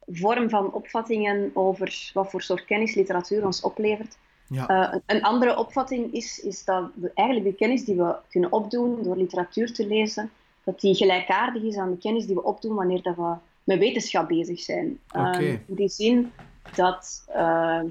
vorm 0.06 0.48
van 0.48 0.72
opvattingen 0.72 1.50
over 1.54 2.10
wat 2.14 2.30
voor 2.30 2.42
soort 2.42 2.64
kennis 2.64 2.94
literatuur 2.94 3.44
ons 3.44 3.60
oplevert. 3.60 4.16
Ja. 4.48 4.92
Uh, 4.92 4.98
een 5.06 5.22
andere 5.22 5.56
opvatting 5.56 6.12
is, 6.12 6.40
is 6.40 6.64
dat 6.64 6.90
we 6.94 7.10
eigenlijk 7.14 7.48
de 7.48 7.54
kennis 7.54 7.84
die 7.84 7.96
we 7.96 8.16
kunnen 8.30 8.52
opdoen 8.52 9.02
door 9.02 9.16
literatuur 9.16 9.72
te 9.72 9.86
lezen, 9.86 10.30
dat 10.64 10.80
die 10.80 10.94
gelijkaardig 10.94 11.62
is 11.62 11.76
aan 11.76 11.90
de 11.90 11.98
kennis 11.98 12.26
die 12.26 12.34
we 12.34 12.42
opdoen 12.42 12.74
wanneer 12.74 13.02
dat 13.02 13.16
we 13.16 13.34
met 13.64 13.78
wetenschap 13.78 14.28
bezig 14.28 14.60
zijn. 14.60 14.98
Okay. 15.08 15.50
Um, 15.50 15.64
in 15.66 15.74
die 15.74 15.88
zin 15.88 16.32
dat 16.74 17.24
uh, 17.28 17.82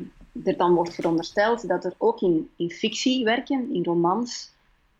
er 0.43 0.57
dan 0.57 0.73
wordt 0.73 0.93
verondersteld 0.93 1.67
dat 1.67 1.85
er 1.85 1.93
ook 1.97 2.21
in, 2.21 2.49
in 2.55 2.69
fictiewerken, 2.69 3.73
in 3.73 3.83
romans, 3.83 4.51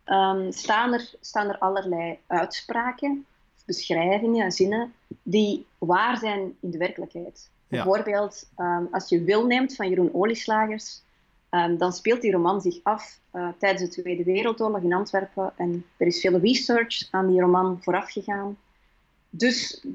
um, 0.05 0.51
staan, 0.51 0.93
er, 0.93 1.13
staan 1.19 1.49
er 1.49 1.57
allerlei 1.57 2.17
uitspraken 2.27 3.25
beschrijvingen, 3.65 4.51
zinnen, 4.51 4.93
die 5.23 5.65
waar 5.77 6.17
zijn 6.17 6.55
in 6.59 6.71
de 6.71 6.77
werkelijkheid. 6.77 7.49
Ja. 7.67 7.83
Bijvoorbeeld, 7.83 8.49
um, 8.57 8.87
als 8.91 9.09
je 9.09 9.23
Wil 9.23 9.45
neemt 9.45 9.75
van 9.75 9.89
Jeroen 9.89 10.13
Olieslagers, 10.13 11.01
um, 11.49 11.77
dan 11.77 11.93
speelt 11.93 12.21
die 12.21 12.31
roman 12.31 12.61
zich 12.61 12.79
af 12.83 13.19
uh, 13.33 13.47
tijdens 13.57 13.81
de 13.81 14.01
Tweede 14.01 14.23
Wereldoorlog 14.23 14.81
in 14.81 14.93
Antwerpen. 14.93 15.53
En 15.57 15.85
er 15.97 16.07
is 16.07 16.19
veel 16.19 16.39
research 16.39 17.07
aan 17.11 17.27
die 17.27 17.41
roman 17.41 17.79
vooraf 17.81 18.11
gegaan. 18.11 18.57
Dus 19.29 19.85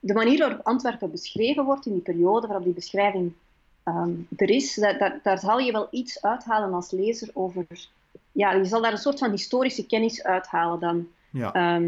de 0.00 0.12
manier 0.12 0.38
waarop 0.38 0.66
Antwerpen 0.66 1.10
beschreven 1.10 1.64
wordt 1.64 1.86
in 1.86 1.92
die 1.92 2.02
periode 2.02 2.46
waarop 2.46 2.64
die 2.64 2.74
beschrijving 2.74 3.32
um, 3.84 4.26
er 4.36 4.50
is, 4.50 4.74
daar, 4.74 4.98
daar, 4.98 5.20
daar, 5.22 5.38
zal 5.38 5.58
je 5.58 5.72
wel 5.72 5.88
iets 5.90 6.22
uithalen 6.22 6.72
als 6.72 6.90
lezer 6.90 7.30
over... 7.32 7.66
Ja, 8.32 8.52
je 8.52 8.64
zal 8.64 8.82
daar 8.82 8.92
een 8.92 8.98
soort 8.98 9.18
van 9.18 9.30
historische 9.30 9.86
kennis 9.86 10.22
uithalen 10.22 10.80
dan. 10.80 11.08
Ja 11.30 11.80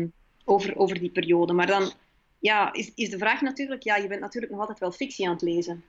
over, 0.47 0.77
over 0.77 0.99
die 0.99 1.11
periode. 1.11 1.53
Maar 1.53 1.67
dan 1.67 1.93
ja, 2.39 2.73
is, 2.73 2.93
is 2.95 3.11
de 3.11 3.19
vraag 3.19 3.41
natuurlijk, 3.41 3.83
ja, 3.83 3.97
je 3.97 4.09
bent 4.09 4.21
natuurlijk 4.21 4.53
nog 4.53 4.61
altijd 4.61 4.79
wel 4.79 4.93
fictie 4.93 5.27
aan 5.27 5.33
het 5.33 5.43
lezen. 5.43 5.85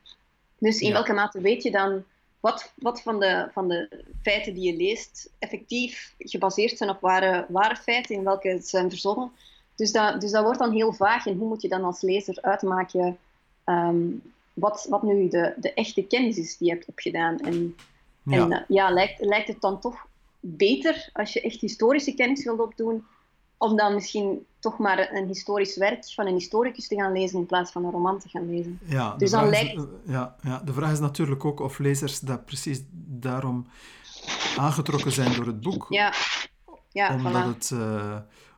Dus 0.57 0.79
in 0.79 0.91
welke 0.91 1.13
mate 1.13 1.41
weet 1.41 1.63
je 1.63 1.71
dan 1.71 2.03
wat, 2.39 2.73
wat 2.75 3.01
van, 3.01 3.19
de, 3.19 3.47
van 3.51 3.67
de 3.67 4.03
feiten 4.21 4.53
die 4.53 4.71
je 4.71 4.77
leest 4.77 5.29
effectief 5.39 6.13
gebaseerd 6.17 6.77
zijn 6.77 6.89
op 6.89 6.99
ware, 6.99 7.45
ware 7.49 7.75
feiten, 7.75 8.15
in 8.15 8.23
welke 8.23 8.59
zijn 8.61 8.89
verzonnen. 8.89 9.31
Dus 9.75 9.91
dat, 9.91 10.21
dus 10.21 10.31
dat 10.31 10.43
wordt 10.43 10.59
dan 10.59 10.71
heel 10.71 10.93
vaag 10.93 11.25
en 11.25 11.37
hoe 11.37 11.47
moet 11.47 11.61
je 11.61 11.67
dan 11.67 11.83
als 11.83 12.01
lezer 12.01 12.37
uitmaken 12.41 13.17
um, 13.65 14.21
wat, 14.53 14.85
wat 14.89 15.03
nu 15.03 15.27
de, 15.27 15.53
de 15.57 15.73
echte 15.73 16.03
kennis 16.03 16.37
is 16.37 16.57
die 16.57 16.67
je 16.67 16.73
hebt 16.73 16.87
opgedaan. 16.87 17.39
En 17.39 17.75
ja, 18.23 18.41
en, 18.41 18.51
uh, 18.51 18.59
ja 18.67 18.89
lijkt, 18.89 19.19
lijkt 19.19 19.47
het 19.47 19.61
dan 19.61 19.79
toch 19.79 20.07
beter, 20.39 21.09
als 21.13 21.33
je 21.33 21.41
echt 21.41 21.61
historische 21.61 22.13
kennis 22.13 22.43
wilt 22.43 22.59
opdoen, 22.59 23.05
om 23.57 23.75
dan 23.75 23.93
misschien 23.93 24.45
toch 24.59 24.77
maar 24.77 25.13
een 25.13 25.27
historisch 25.27 25.77
werk 25.77 26.05
van 26.05 26.27
een 26.27 26.33
historicus 26.33 26.87
te 26.87 26.95
gaan 26.95 27.11
lezen 27.11 27.39
in 27.39 27.45
plaats 27.45 27.71
van 27.71 27.85
een 27.85 27.91
roman 27.91 28.19
te 28.19 28.29
gaan 28.29 28.49
lezen. 28.49 28.79
Ja, 28.85 29.15
dus 29.15 29.31
dan 29.31 29.49
lijkt... 29.49 29.87
ja, 30.05 30.35
ja, 30.41 30.61
de 30.65 30.73
vraag 30.73 30.91
is 30.91 30.99
natuurlijk 30.99 31.45
ook 31.45 31.59
of 31.59 31.77
lezers 31.77 32.19
dat 32.19 32.45
precies 32.45 32.83
daarom 32.91 33.67
aangetrokken 34.57 35.11
zijn 35.11 35.35
door 35.35 35.45
het 35.45 35.61
boek. 35.61 35.85
Ja, 35.89 36.13
ja 36.91 37.15
omdat, 37.15 37.45
het, 37.45 37.69
uh, 37.73 38.17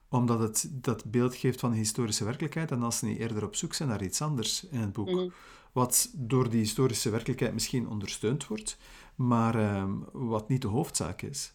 omdat 0.10 0.40
het 0.40 0.70
dat 0.72 1.06
beeld 1.06 1.36
geeft 1.36 1.60
van 1.60 1.72
de 1.72 1.78
historische 1.78 2.24
werkelijkheid 2.24 2.72
en 2.72 2.84
als 2.84 2.98
ze 2.98 3.06
niet 3.06 3.20
eerder 3.20 3.44
op 3.44 3.56
zoek 3.56 3.74
zijn 3.74 3.90
naar 3.90 4.04
iets 4.04 4.22
anders 4.22 4.64
in 4.64 4.80
het 4.80 4.94
boek. 4.94 5.10
Mhm. 5.10 5.30
Wat 5.72 6.10
door 6.14 6.50
die 6.50 6.60
historische 6.60 7.10
werkelijkheid 7.10 7.54
misschien 7.54 7.90
ondersteund 7.90 8.48
wordt, 8.48 8.78
maar 9.16 9.56
uh, 9.56 9.84
wat 10.12 10.50
niet 10.50 10.62
de 10.62 10.68
hoofdzaak 10.68 11.22
is. 11.22 11.54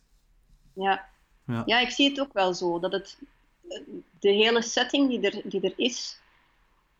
Ja. 0.73 1.09
ja. 1.47 1.63
Ja. 1.67 1.81
ik 1.81 1.91
zie 1.91 2.09
het 2.09 2.21
ook 2.21 2.33
wel 2.33 2.55
zo. 2.55 2.79
Dat 2.79 2.93
het, 2.93 3.19
de 4.21 4.31
hele 4.31 4.63
setting 4.63 5.09
die 5.09 5.21
er, 5.21 5.41
die 5.45 5.61
er 5.61 5.73
is, 5.77 6.19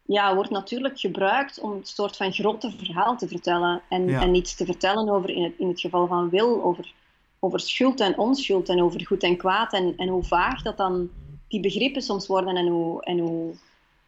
ja, 0.07 0.35
wordt 0.35 0.51
natuurlijk 0.51 1.01
gebruikt 1.01 1.61
om 1.61 1.73
een 1.73 1.85
soort 1.85 2.17
van 2.17 2.33
grote 2.33 2.71
verhaal 2.71 3.17
te 3.17 3.29
vertellen. 3.29 3.83
En, 3.89 4.09
en 4.09 4.35
iets 4.35 4.55
te 4.55 4.65
vertellen 4.65 5.09
over, 5.09 5.31
in 5.31 5.43
het, 5.43 5.55
in 5.59 5.69
het 5.69 5.81
geval 5.81 6.07
van 6.07 6.29
Wil, 6.29 6.63
over, 6.65 6.93
over 7.39 7.61
schuld 7.61 8.01
en 8.01 8.19
onschuld 8.19 8.69
en 8.69 8.83
over 8.83 9.07
goed 9.07 9.23
en 9.23 9.37
kwaad. 9.37 9.73
En, 9.73 9.97
en 9.97 10.09
hoe 10.09 10.25
vaag 10.25 10.63
dat 10.63 10.77
dan 10.77 11.11
die 11.49 11.61
begrippen 11.61 12.03
soms 12.03 12.27
worden 12.27 12.57
en 12.57 12.67
hoe, 12.67 13.03
en 13.03 13.19
hoe 13.19 13.55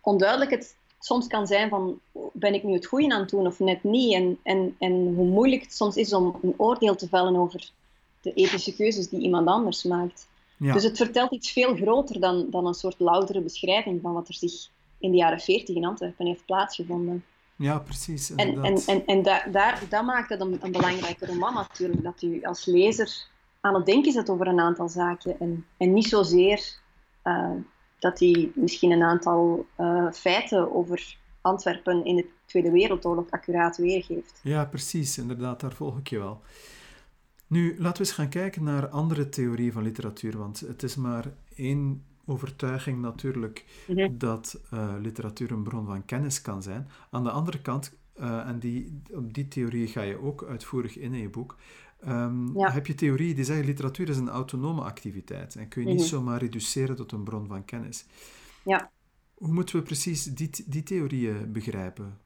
onduidelijk 0.01 0.51
het 0.51 0.77
soms 0.99 1.27
kan 1.27 1.47
zijn 1.47 1.69
van 1.69 2.01
ben 2.33 2.55
ik 2.55 2.63
nu 2.63 2.73
het 2.73 2.87
goede 2.87 3.15
aan 3.15 3.21
het 3.21 3.31
doen 3.31 3.47
of 3.47 3.59
net 3.59 3.85
niet. 3.85 4.15
En, 4.15 4.39
en, 4.43 4.77
en 4.79 5.15
hoe 5.15 5.27
moeilijk 5.27 5.63
het 5.63 5.75
soms 5.75 5.97
is 5.97 6.13
om 6.13 6.39
een 6.43 6.55
oordeel 6.57 6.95
te 6.95 7.09
vellen 7.09 7.37
over 7.37 7.71
de 8.21 8.33
ethische 8.33 8.75
keuzes 8.75 9.09
die 9.09 9.21
iemand 9.21 9.47
anders 9.47 9.83
maakt. 9.83 10.27
Dus 10.57 10.83
het 10.83 10.97
vertelt 10.97 11.33
iets 11.33 11.53
veel 11.53 11.75
groter 11.77 12.21
dan, 12.21 12.47
dan 12.51 12.67
een 12.67 12.75
soort 12.75 12.99
loutere 12.99 13.41
beschrijving 13.41 14.01
van 14.03 14.13
wat 14.13 14.29
er 14.29 14.35
zich 14.35 14.69
in 14.99 15.11
de 15.11 15.17
jaren 15.17 15.41
40 15.41 15.77
in 15.77 15.85
Antwerpen 15.85 16.27
heeft 16.27 16.45
plaatsgevonden. 16.45 17.25
Ja, 17.57 17.79
precies. 17.79 18.35
En, 18.35 18.63
en, 18.63 18.83
en, 18.87 19.07
en 19.07 19.23
da, 19.23 19.47
daar, 19.51 19.83
dat 19.89 20.05
maakt 20.05 20.29
het 20.29 20.41
een, 20.41 20.59
een 20.61 20.73
belangrijke 20.73 21.27
roman 21.27 21.55
natuurlijk, 21.55 22.03
dat 22.03 22.23
u 22.23 22.43
als 22.43 22.65
lezer 22.65 23.27
aan 23.61 23.75
het 23.75 23.87
denken 23.87 24.13
zet 24.13 24.31
over 24.31 24.47
een 24.47 24.61
aantal 24.61 24.89
zaken 24.89 25.41
en, 25.41 25.67
en 25.77 25.93
niet 25.93 26.07
zozeer 26.09 26.79
uh, 27.25 27.51
dat 27.99 28.19
hij 28.19 28.51
misschien 28.55 28.91
een 28.91 29.03
aantal 29.03 29.67
uh, 29.81 30.13
feiten 30.13 30.75
over 30.75 31.17
Antwerpen 31.41 32.05
in 32.05 32.17
de 32.17 32.27
Tweede 32.47 32.71
Wereldoorlog 32.71 33.31
accuraat 33.31 33.77
weergeeft. 33.77 34.41
Ja, 34.43 34.65
precies, 34.65 35.19
inderdaad, 35.19 35.61
daar 35.61 35.73
volg 35.73 35.99
ik 35.99 36.09
je 36.09 36.19
wel. 36.19 36.41
Nu, 37.47 37.77
laten 37.79 38.03
we 38.03 38.09
eens 38.09 38.17
gaan 38.17 38.29
kijken 38.29 38.63
naar 38.63 38.89
andere 38.89 39.29
theorieën 39.29 39.73
van 39.73 39.83
literatuur, 39.83 40.39
want 40.39 40.61
het 40.61 40.83
is 40.83 40.97
maar 40.97 41.33
één 41.55 42.05
overtuiging 42.25 43.01
natuurlijk 43.01 43.65
mhm. 43.87 44.19
dat 44.19 44.61
uh, 44.73 44.95
literatuur 45.01 45.51
een 45.51 45.63
bron 45.63 45.87
van 45.87 46.05
kennis 46.05 46.43
kan 46.43 46.63
zijn. 46.63 46.89
Aan 47.11 47.25
de 47.25 47.31
andere 47.31 47.61
kant, 47.61 47.97
uh, 48.21 48.49
en 48.49 48.59
die, 48.59 49.03
op 49.13 49.35
die 49.35 49.49
theorie 49.49 49.87
ga 49.87 50.03
je 50.03 50.23
ook 50.23 50.45
uitvoerig 50.45 50.97
in 50.97 51.15
in 51.15 51.21
je 51.21 51.29
boek, 51.29 51.57
um, 52.07 52.57
heb 52.57 52.87
je 52.87 52.95
theorieën 52.95 53.35
die 53.35 53.45
zeggen 53.45 53.67
literatuur 53.67 54.09
is 54.09 54.17
een 54.17 54.29
autonome 54.29 54.83
activiteit 54.83 55.57
en 55.57 55.69
kun 55.69 55.83
je 55.83 55.89
niet 55.89 55.99
mhm. 55.99 56.09
zomaar 56.09 56.41
reduceren 56.41 56.97
tot 56.97 57.13
een 57.13 57.25
bron 57.25 57.47
van 57.47 57.65
kennis. 57.65 58.07
Ja. 58.65 58.91
Hoe 59.35 59.53
moeten 59.53 59.77
we 59.77 59.83
precies 59.83 60.25
die, 60.25 60.51
die 60.67 60.83
theorieën 60.83 61.53
begrijpen? 61.53 62.19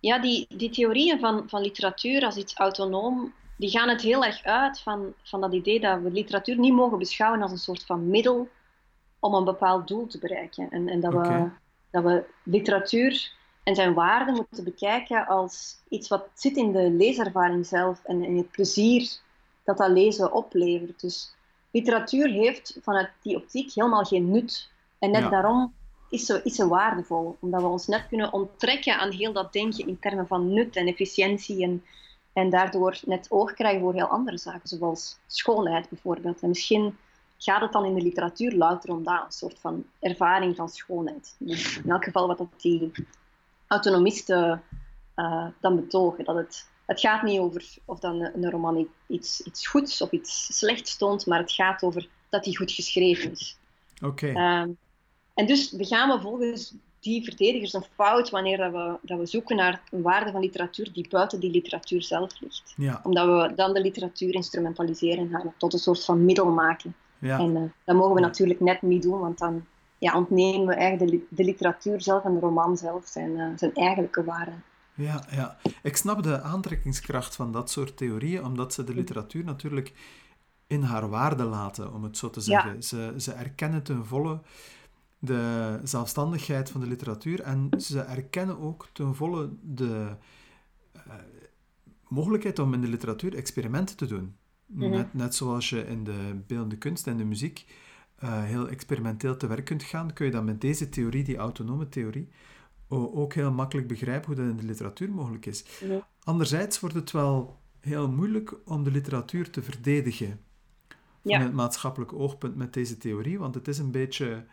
Ja, 0.00 0.18
die, 0.18 0.46
die 0.56 0.70
theorieën 0.70 1.18
van, 1.18 1.48
van 1.48 1.62
literatuur 1.62 2.24
als 2.24 2.36
iets 2.36 2.54
autonoom 2.54 3.32
die 3.56 3.70
gaan 3.70 3.88
het 3.88 4.00
heel 4.00 4.24
erg 4.24 4.44
uit 4.44 4.80
van, 4.80 5.14
van 5.22 5.40
dat 5.40 5.52
idee 5.52 5.80
dat 5.80 6.00
we 6.00 6.10
literatuur 6.10 6.58
niet 6.58 6.72
mogen 6.72 6.98
beschouwen 6.98 7.42
als 7.42 7.50
een 7.50 7.58
soort 7.58 7.84
van 7.84 8.08
middel 8.08 8.48
om 9.18 9.34
een 9.34 9.44
bepaald 9.44 9.88
doel 9.88 10.06
te 10.06 10.18
bereiken. 10.18 10.70
En, 10.70 10.88
en 10.88 11.00
dat, 11.00 11.12
we, 11.12 11.48
dat 11.90 12.02
we 12.02 12.24
literatuur 12.42 13.32
en 13.62 13.74
zijn 13.74 13.94
waarde 13.94 14.32
moeten 14.32 14.64
bekijken 14.64 15.26
als 15.26 15.76
iets 15.88 16.08
wat 16.08 16.28
zit 16.34 16.56
in 16.56 16.72
de 16.72 16.90
leeservaring 16.90 17.66
zelf 17.66 18.04
en 18.04 18.24
in 18.24 18.36
het 18.36 18.50
plezier 18.50 19.18
dat 19.64 19.78
dat 19.78 19.90
lezen 19.90 20.32
oplevert. 20.32 21.00
Dus 21.00 21.34
literatuur 21.70 22.30
heeft 22.30 22.78
vanuit 22.82 23.10
die 23.22 23.36
optiek 23.36 23.72
helemaal 23.72 24.04
geen 24.04 24.30
nut. 24.30 24.70
En 24.98 25.10
net 25.10 25.30
daarom 25.30 25.74
is 26.10 26.26
ze, 26.26 26.40
is 26.44 26.54
ze 26.54 26.68
waardevol, 26.68 27.36
omdat 27.40 27.60
we 27.60 27.66
ons 27.66 27.86
net 27.86 28.08
kunnen 28.08 28.32
onttrekken 28.32 28.98
aan 28.98 29.10
heel 29.10 29.32
dat 29.32 29.52
denken 29.52 29.86
in 29.86 29.98
termen 29.98 30.26
van 30.26 30.52
nut 30.52 30.76
en 30.76 30.86
efficiëntie 30.86 31.62
en 31.62 31.84
en 32.36 32.50
daardoor 32.50 33.00
net 33.04 33.30
oog 33.30 33.52
krijgen 33.52 33.80
voor 33.80 33.94
heel 33.94 34.06
andere 34.06 34.38
zaken, 34.38 34.68
zoals 34.68 35.18
schoonheid 35.26 35.88
bijvoorbeeld. 35.88 36.40
En 36.40 36.48
misschien 36.48 36.96
gaat 37.38 37.60
het 37.60 37.72
dan 37.72 37.84
in 37.84 37.94
de 37.94 38.02
literatuur 38.02 38.52
louter 38.52 38.90
om 38.90 39.04
dat, 39.04 39.24
een 39.24 39.32
soort 39.32 39.58
van 39.58 39.84
ervaring 40.00 40.56
van 40.56 40.68
schoonheid. 40.68 41.36
Dus 41.38 41.76
in 41.76 41.90
elk 41.90 42.04
geval 42.04 42.26
wat 42.26 42.46
die 42.56 42.92
autonomisten 43.66 44.62
uh, 45.16 45.46
dan 45.60 45.76
betogen. 45.76 46.24
Dat 46.24 46.36
het, 46.36 46.68
het 46.86 47.00
gaat 47.00 47.22
niet 47.22 47.40
over 47.40 47.64
of 47.84 47.98
dan 47.98 48.20
een 48.20 48.50
roman 48.50 48.88
iets, 49.06 49.40
iets 49.40 49.66
goeds 49.66 50.02
of 50.02 50.10
iets 50.10 50.58
slechts 50.58 50.96
toont, 50.96 51.26
maar 51.26 51.38
het 51.38 51.52
gaat 51.52 51.82
over 51.82 52.08
dat 52.28 52.44
hij 52.44 52.54
goed 52.54 52.72
geschreven 52.72 53.30
is. 53.30 53.58
Oké. 54.04 54.26
Ehm, 54.26 54.70
en 55.34 55.46
dus 55.46 55.72
we 55.72 55.84
gaan 55.84 56.08
we 56.08 56.20
volgens 56.20 56.74
die 57.06 57.24
verdedigers 57.24 57.72
een 57.72 57.84
fout 57.94 58.30
wanneer 58.30 58.56
dat 58.56 58.72
we, 58.72 58.98
dat 59.02 59.18
we 59.18 59.26
zoeken 59.26 59.56
naar 59.56 59.82
een 59.90 60.02
waarde 60.02 60.30
van 60.30 60.40
literatuur 60.40 60.92
die 60.92 61.08
buiten 61.08 61.40
die 61.40 61.50
literatuur 61.50 62.02
zelf 62.02 62.40
ligt. 62.40 62.74
Ja. 62.76 63.00
Omdat 63.02 63.26
we 63.26 63.54
dan 63.54 63.74
de 63.74 63.80
literatuur 63.80 64.34
instrumentaliseren 64.34 65.28
gaan 65.28 65.54
tot 65.58 65.72
een 65.72 65.78
soort 65.78 66.04
van 66.04 66.24
middel 66.24 66.50
maken. 66.50 66.94
Ja. 67.18 67.38
En 67.38 67.56
uh, 67.56 67.62
dat 67.84 67.96
mogen 67.96 68.14
we 68.14 68.20
natuurlijk 68.20 68.60
net 68.60 68.82
niet 68.82 69.02
doen, 69.02 69.20
want 69.20 69.38
dan 69.38 69.64
ja, 69.98 70.16
ontnemen 70.16 70.66
we 70.66 70.74
eigenlijk 70.74 71.10
de, 71.10 71.26
de 71.28 71.44
literatuur 71.44 72.00
zelf 72.00 72.24
en 72.24 72.34
de 72.34 72.40
roman 72.40 72.76
zelf 72.76 73.06
zijn, 73.06 73.30
uh, 73.30 73.46
zijn 73.56 73.74
eigenlijke 73.74 74.24
waarde. 74.24 74.52
Ja, 74.94 75.24
ja, 75.30 75.56
ik 75.82 75.96
snap 75.96 76.22
de 76.22 76.40
aantrekkingskracht 76.40 77.36
van 77.36 77.52
dat 77.52 77.70
soort 77.70 77.96
theorieën, 77.96 78.44
omdat 78.44 78.72
ze 78.72 78.84
de 78.84 78.94
literatuur 78.94 79.44
natuurlijk 79.44 79.92
in 80.66 80.82
haar 80.82 81.08
waarde 81.08 81.44
laten, 81.44 81.94
om 81.94 82.02
het 82.02 82.16
zo 82.16 82.30
te 82.30 82.40
zeggen. 82.40 82.82
Ze, 82.82 83.14
ze 83.16 83.32
erkennen 83.32 83.82
ten 83.82 84.06
volle 84.06 84.40
de 85.26 85.80
zelfstandigheid 85.82 86.70
van 86.70 86.80
de 86.80 86.86
literatuur 86.86 87.40
en 87.40 87.68
ze 87.78 88.00
erkennen 88.00 88.58
ook 88.58 88.88
ten 88.92 89.14
volle 89.14 89.50
de 89.62 90.16
uh, 90.96 91.12
mogelijkheid 92.08 92.58
om 92.58 92.74
in 92.74 92.80
de 92.80 92.88
literatuur 92.88 93.34
experimenten 93.34 93.96
te 93.96 94.06
doen. 94.06 94.36
Mhm. 94.66 94.90
net, 94.90 95.14
net 95.14 95.34
zoals 95.34 95.70
je 95.70 95.86
in 95.86 96.04
de 96.04 96.40
beeldende 96.46 96.76
kunst 96.76 97.06
en 97.06 97.16
de 97.16 97.24
muziek 97.24 97.66
uh, 98.24 98.44
heel 98.44 98.68
experimenteel 98.68 99.36
te 99.36 99.46
werk 99.46 99.64
kunt 99.64 99.82
gaan, 99.82 100.12
kun 100.12 100.26
je 100.26 100.32
dan 100.32 100.44
met 100.44 100.60
deze 100.60 100.88
theorie, 100.88 101.24
die 101.24 101.36
autonome 101.36 101.88
theorie, 101.88 102.28
ook 102.88 103.34
heel 103.34 103.52
makkelijk 103.52 103.88
begrijpen 103.88 104.26
hoe 104.26 104.34
dat 104.34 104.50
in 104.50 104.56
de 104.56 104.66
literatuur 104.66 105.10
mogelijk 105.10 105.46
is. 105.46 105.64
Anderzijds 106.22 106.80
wordt 106.80 106.94
het 106.94 107.10
wel 107.10 107.60
heel 107.80 108.10
moeilijk 108.10 108.54
om 108.64 108.84
de 108.84 108.90
literatuur 108.90 109.50
te 109.50 109.62
verdedigen 109.62 110.40
van 111.22 111.40
het 111.40 111.52
maatschappelijk 111.52 112.12
oogpunt 112.12 112.56
met 112.56 112.72
deze 112.72 112.98
theorie, 112.98 113.38
want 113.38 113.54
het 113.54 113.68
is 113.68 113.78
een 113.78 113.90
beetje 113.90 114.44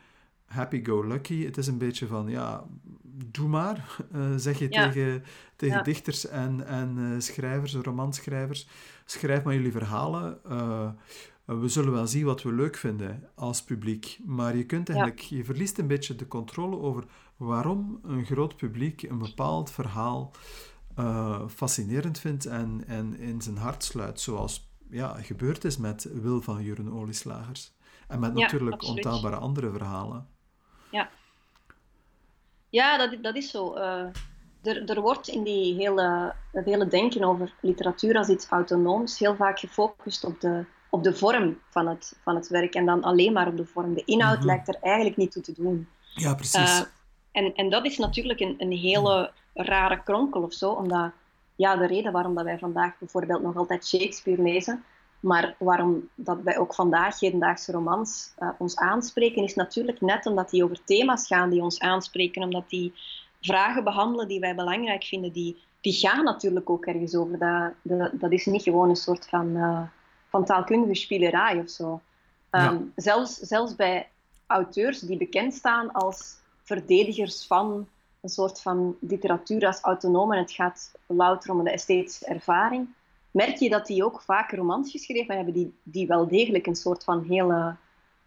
happy-go-lucky. 0.45 1.45
Het 1.45 1.57
is 1.57 1.67
een 1.67 1.77
beetje 1.77 2.07
van, 2.07 2.27
ja, 2.29 2.65
doe 3.31 3.47
maar, 3.47 3.97
uh, 4.15 4.33
zeg 4.47 4.59
je 4.59 4.69
tegen, 4.69 5.23
tegen 5.55 5.83
dichters 5.83 6.27
en, 6.27 6.67
en 6.67 6.97
uh, 6.97 7.19
schrijvers, 7.19 7.75
romanschrijvers. 7.75 8.67
Schrijf 9.05 9.43
maar 9.43 9.53
jullie 9.53 9.71
verhalen. 9.71 10.39
Uh, 10.49 10.89
we 11.45 11.67
zullen 11.67 11.91
wel 11.91 12.07
zien 12.07 12.25
wat 12.25 12.41
we 12.41 12.53
leuk 12.53 12.75
vinden 12.75 13.29
als 13.35 13.63
publiek. 13.63 14.19
Maar 14.25 14.55
je 14.57 14.65
kunt 14.65 14.89
eigenlijk, 14.89 15.19
je 15.19 15.45
verliest 15.45 15.77
een 15.77 15.87
beetje 15.87 16.15
de 16.15 16.27
controle 16.27 16.77
over 16.77 17.03
waarom 17.37 17.99
een 18.03 18.25
groot 18.25 18.55
publiek 18.55 19.01
een 19.01 19.17
bepaald 19.17 19.71
verhaal 19.71 20.33
fascinerend 21.49 22.19
vindt 22.19 22.45
en, 22.45 22.83
en 22.87 23.19
in 23.19 23.41
zijn 23.41 23.57
hart 23.57 23.83
sluit. 23.83 24.19
Zoals 24.19 24.71
ja, 24.89 25.13
gebeurd 25.21 25.63
is 25.63 25.77
met 25.77 26.09
Wil 26.13 26.41
van 26.41 26.63
Juren 26.63 26.93
Olieslagers. 26.93 27.73
En 28.07 28.19
met 28.19 28.33
natuurlijk 28.33 28.83
ontaalbare 28.83 29.35
andere 29.35 29.71
verhalen. 29.71 30.27
Ja, 30.93 31.09
ja 32.69 32.97
dat, 32.97 33.23
dat 33.23 33.35
is 33.35 33.51
zo. 33.51 33.75
Uh, 33.75 34.05
er, 34.63 34.89
er 34.89 35.01
wordt 35.01 35.27
in 35.27 35.43
die 35.43 35.75
hele, 35.75 36.33
het 36.51 36.65
hele 36.65 36.87
denken 36.87 37.23
over 37.23 37.53
literatuur 37.59 38.17
als 38.17 38.29
iets 38.29 38.47
autonooms 38.47 39.19
heel 39.19 39.35
vaak 39.35 39.59
gefocust 39.59 40.23
op 40.23 40.41
de, 40.41 40.65
op 40.89 41.03
de 41.03 41.15
vorm 41.15 41.59
van 41.69 41.87
het, 41.87 42.17
van 42.23 42.35
het 42.35 42.47
werk 42.47 42.73
en 42.73 42.85
dan 42.85 43.03
alleen 43.03 43.33
maar 43.33 43.47
op 43.47 43.57
de 43.57 43.65
vorm. 43.65 43.93
De 43.93 44.03
inhoud 44.05 44.37
mhm. 44.37 44.45
lijkt 44.45 44.67
er 44.67 44.77
eigenlijk 44.81 45.17
niet 45.17 45.31
toe 45.31 45.41
te 45.41 45.53
doen. 45.53 45.87
Ja, 46.13 46.33
precies. 46.33 46.79
Uh, 46.79 46.85
en, 47.31 47.55
en 47.55 47.69
dat 47.69 47.85
is 47.85 47.97
natuurlijk 47.97 48.39
een, 48.39 48.55
een 48.57 48.71
hele 48.71 49.31
rare 49.53 50.03
kronkel 50.03 50.41
of 50.41 50.53
zo, 50.53 50.69
omdat 50.69 51.11
ja, 51.55 51.75
de 51.75 51.87
reden 51.87 52.11
waarom 52.11 52.35
dat 52.35 52.43
wij 52.43 52.57
vandaag 52.57 52.97
bijvoorbeeld 52.99 53.41
nog 53.41 53.55
altijd 53.55 53.87
Shakespeare 53.87 54.41
lezen, 54.41 54.83
maar 55.23 55.55
waarom 55.59 56.09
dat 56.15 56.37
wij 56.43 56.57
ook 56.57 56.73
vandaag 56.73 57.19
hedendaagse 57.19 57.71
romans 57.71 58.33
uh, 58.39 58.49
ons 58.57 58.75
aanspreken, 58.75 59.43
is 59.43 59.55
natuurlijk 59.55 60.01
net 60.01 60.25
omdat 60.25 60.49
die 60.49 60.63
over 60.63 60.83
thema's 60.83 61.27
gaan 61.27 61.49
die 61.49 61.61
ons 61.61 61.79
aanspreken, 61.79 62.43
omdat 62.43 62.69
die 62.69 62.93
vragen 63.41 63.83
behandelen 63.83 64.27
die 64.27 64.39
wij 64.39 64.55
belangrijk 64.55 65.03
vinden, 65.03 65.31
die, 65.31 65.57
die 65.81 65.93
gaan 65.93 66.23
natuurlijk 66.23 66.69
ook 66.69 66.85
ergens 66.85 67.15
over. 67.15 67.37
Dat, 67.37 67.73
dat, 67.81 68.11
dat 68.13 68.31
is 68.31 68.45
niet 68.45 68.63
gewoon 68.63 68.89
een 68.89 68.95
soort 68.95 69.27
van 69.29 69.47
uh, 69.47 69.81
van 70.33 70.45
taalkundige 70.45 70.95
spielerij 70.95 71.59
of 71.59 71.69
zo. 71.69 72.01
Ehm, 72.49 72.81
zelfs, 72.95 73.39
zelfs 73.39 73.75
bij 73.75 74.09
auteurs 74.47 74.99
die 74.99 75.17
bekend 75.17 75.53
staan 75.53 75.91
als 75.91 76.35
verdedigers 76.63 77.47
van 77.47 77.87
een 78.21 78.29
soort 78.29 78.61
van 78.61 78.95
literatuur 78.99 79.65
als 79.65 79.81
autonoom 79.81 80.33
en 80.33 80.39
het 80.39 80.51
gaat 80.51 80.91
louter 81.07 81.51
om 81.51 81.63
de 81.63 81.71
esthetische 81.71 82.25
ervaring, 82.25 82.87
merk 83.33 83.57
je 83.57 83.69
dat 83.69 83.85
die 83.85 84.05
ook 84.05 84.21
vaak 84.21 84.51
romans 84.51 84.91
geschreven 84.91 85.35
hebben 85.35 85.53
die, 85.53 85.73
die 85.83 86.07
wel 86.07 86.27
degelijk 86.27 86.67
een 86.67 86.75
soort 86.75 87.03
van 87.03 87.25
hele 87.29 87.75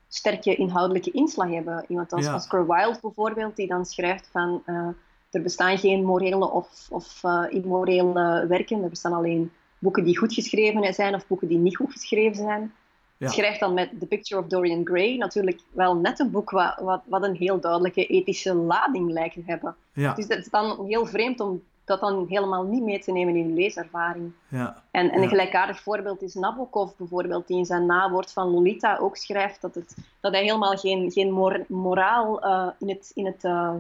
sterke 0.09 0.55
inhoudelijke 0.55 1.11
inslag 1.11 1.51
hebben. 1.51 1.85
Iemand 1.89 2.13
als 2.13 2.29
Oscar 2.29 2.67
Wilde 2.67 2.99
bijvoorbeeld, 3.01 3.57
die 3.57 3.67
dan 3.67 3.87
schrijft 3.87 4.29
van 4.33 4.63
uh, 4.67 4.89
er 5.31 5.43
bestaan 5.43 5.79
geen 5.79 6.05
morele 6.05 6.51
of, 6.51 6.87
of 6.91 7.23
uh, 7.25 7.45
immorele 7.49 8.47
werken, 8.49 8.83
er 8.83 8.89
bestaan 8.89 9.13
alleen 9.13 9.53
boeken 9.79 10.05
die 10.05 10.19
goed 10.19 10.35
geschreven 10.35 10.95
zijn 10.95 11.15
of 11.15 11.27
boeken 11.27 11.49
die 11.49 11.59
niet 11.59 11.77
goed 11.77 11.93
geschreven 11.93 12.37
zijn. 12.37 12.73
Ja. 13.17 13.29
Schrijft 13.29 13.61
dan 13.61 13.75
met 13.75 13.91
The 14.01 14.07
Picture 14.07 14.41
of 14.41 14.47
Dorian 14.47 14.87
Gray 14.87 15.17
natuurlijk 15.17 15.61
wel 15.73 15.97
net 15.97 16.19
een 16.19 16.31
boek 16.31 16.51
wat, 16.51 16.79
wat, 16.81 17.03
wat 17.07 17.23
een 17.23 17.35
heel 17.35 17.61
duidelijke 17.61 18.07
ethische 18.07 18.55
lading 18.55 19.11
lijkt 19.11 19.35
te 19.35 19.43
hebben. 19.47 19.77
Ja. 19.93 20.15
Dus 20.15 20.29
het 20.29 20.39
is 20.39 20.51
dan 20.51 20.87
heel 20.87 21.07
vreemd 21.07 21.41
om 21.41 21.63
dat 21.87 22.01
dan 22.01 22.27
helemaal 22.29 22.65
niet 22.65 22.83
mee 22.83 22.99
te 22.99 23.13
nemen 23.13 23.37
in 23.37 23.49
je 23.49 23.55
leeservaring. 23.55 24.33
Ja. 24.49 24.83
En, 24.91 25.11
en 25.11 25.23
een 25.23 25.29
gelijkaardig 25.29 25.81
voorbeeld 25.81 26.23
is 26.23 26.35
Nabokov 26.35 26.93
bijvoorbeeld, 26.97 27.47
die 27.47 27.57
in 27.57 27.65
zijn 27.65 27.87
nawoord 27.87 28.33
van 28.33 28.51
Lolita 28.51 28.97
ook 28.97 29.17
schrijft 29.17 29.61
dat, 29.61 29.75
het, 29.75 29.97
dat 30.21 30.33
hij 30.33 30.43
helemaal 30.43 30.77
geen, 30.77 31.11
geen 31.11 31.65
moraal 31.69 32.47
uh, 32.47 32.69
in 32.79 32.89
het... 32.89 33.11
In 33.15 33.27
het 33.27 33.45
uh, 33.45 33.75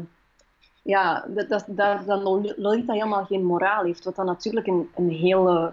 ja, 0.82 1.24
dat, 1.28 1.48
dat, 1.48 1.64
dat, 1.68 2.22
Lolita 2.56 2.92
helemaal 2.92 3.24
geen 3.24 3.44
moraal 3.44 3.84
heeft, 3.84 4.04
wat 4.04 4.16
dan 4.16 4.26
natuurlijk 4.26 4.66
een, 4.66 4.90
een 4.94 5.10
hele 5.10 5.72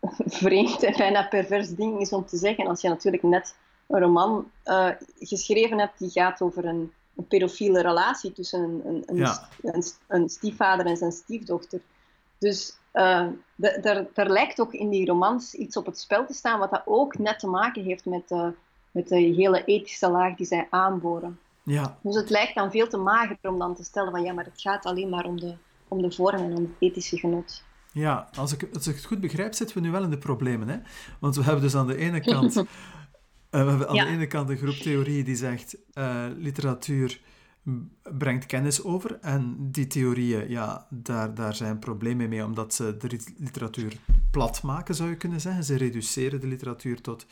vreemd 0.40 0.82
en 0.82 0.96
bijna 0.96 1.22
pervers 1.22 1.68
ding 1.68 2.00
is 2.00 2.12
om 2.12 2.26
te 2.26 2.36
zeggen. 2.36 2.66
Als 2.66 2.80
je 2.80 2.88
natuurlijk 2.88 3.22
net 3.22 3.56
een 3.86 4.00
roman 4.00 4.50
uh, 4.64 4.90
geschreven 5.18 5.78
hebt 5.78 5.98
die 5.98 6.10
gaat 6.10 6.40
over 6.40 6.64
een, 6.64 6.92
een 7.18 7.26
pedofiele 7.26 7.82
relatie 7.82 8.32
tussen 8.32 8.62
een, 8.62 9.02
een, 9.06 9.32
een, 9.62 9.84
een, 10.06 10.28
stiefvader 10.28 10.86
en 10.86 10.96
zijn 10.96 11.12
stiefdochter. 11.12 11.80
Dus 12.38 12.76
uh, 12.92 13.26
daar 14.14 14.30
lijkt 14.30 14.60
ook 14.60 14.72
in 14.72 14.88
die 14.88 15.06
romans 15.06 15.54
iets 15.54 15.76
op 15.76 15.86
het 15.86 15.98
spel 15.98 16.26
te 16.26 16.34
staan, 16.34 16.58
wat 16.58 16.70
dat 16.70 16.82
ook 16.84 17.18
net 17.18 17.38
te 17.38 17.46
maken 17.46 17.82
heeft 17.84 18.04
met, 18.04 18.30
uh, 18.30 18.46
met 18.90 19.08
de 19.08 19.18
hele 19.18 19.64
ethische 19.64 20.10
laag 20.10 20.36
die 20.36 20.46
zij 20.46 20.66
aanboren. 20.70 21.38
Ja. 21.62 21.98
Dus 22.00 22.16
het 22.16 22.30
lijkt 22.30 22.54
dan 22.54 22.70
veel 22.70 22.88
te 22.88 22.96
mager 22.96 23.38
om 23.42 23.58
dan 23.58 23.74
te 23.74 23.84
stellen 23.84 24.10
van 24.10 24.22
ja, 24.22 24.32
maar 24.32 24.44
het 24.44 24.60
gaat 24.60 24.84
alleen 24.84 25.08
maar 25.08 25.24
om 25.24 25.40
de, 25.40 25.54
om 25.88 26.02
de 26.02 26.12
vorm 26.12 26.36
en 26.36 26.56
om 26.56 26.62
het 26.62 26.72
ethische 26.78 27.18
genot. 27.18 27.62
Ja, 27.92 28.28
als 28.36 28.52
ik, 28.52 28.68
als 28.74 28.86
ik 28.86 28.94
het 28.94 29.04
goed 29.04 29.20
begrijp, 29.20 29.54
zitten 29.54 29.76
we 29.76 29.82
nu 29.82 29.90
wel 29.90 30.02
in 30.02 30.10
de 30.10 30.18
problemen. 30.18 30.68
Hè? 30.68 30.76
Want 31.18 31.36
we 31.36 31.42
hebben 31.42 31.62
dus 31.62 31.74
aan 31.74 31.86
de 31.86 31.96
ene 31.96 32.20
kant, 32.20 32.54
we 33.50 33.56
hebben 33.58 33.88
aan 33.88 33.94
de 33.94 34.06
ene 34.06 34.26
kant 34.26 34.50
een 34.50 34.56
groep 34.56 34.74
theorie 34.74 35.24
die 35.24 35.36
zegt 35.36 35.76
uh, 35.94 36.24
literatuur 36.36 37.20
brengt 38.18 38.46
kennis 38.46 38.84
over. 38.84 39.18
En 39.20 39.56
die 39.58 39.86
theorieën, 39.86 40.50
ja, 40.50 40.86
daar, 40.90 41.34
daar 41.34 41.54
zijn 41.54 41.78
problemen 41.78 42.28
mee, 42.28 42.44
omdat 42.44 42.74
ze 42.74 42.96
de 42.96 43.20
literatuur 43.36 43.96
plat 44.30 44.62
maken, 44.62 44.94
zou 44.94 45.08
je 45.08 45.16
kunnen 45.16 45.40
zeggen. 45.40 45.64
Ze 45.64 45.76
reduceren 45.76 46.40
de 46.40 46.46
literatuur 46.46 47.00
tot 47.00 47.26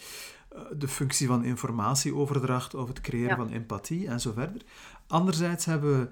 uh, 0.53 0.61
de 0.79 0.89
functie 0.89 1.27
van 1.27 1.45
informatieoverdracht 1.45 2.75
of 2.75 2.89
het 2.89 3.01
creëren 3.01 3.37
van 3.37 3.51
empathie 3.51 4.09
en 4.09 4.21
zo 4.21 4.33
verder. 4.33 4.63
Anderzijds 5.07 5.65
hebben 5.65 6.01
we 6.01 6.09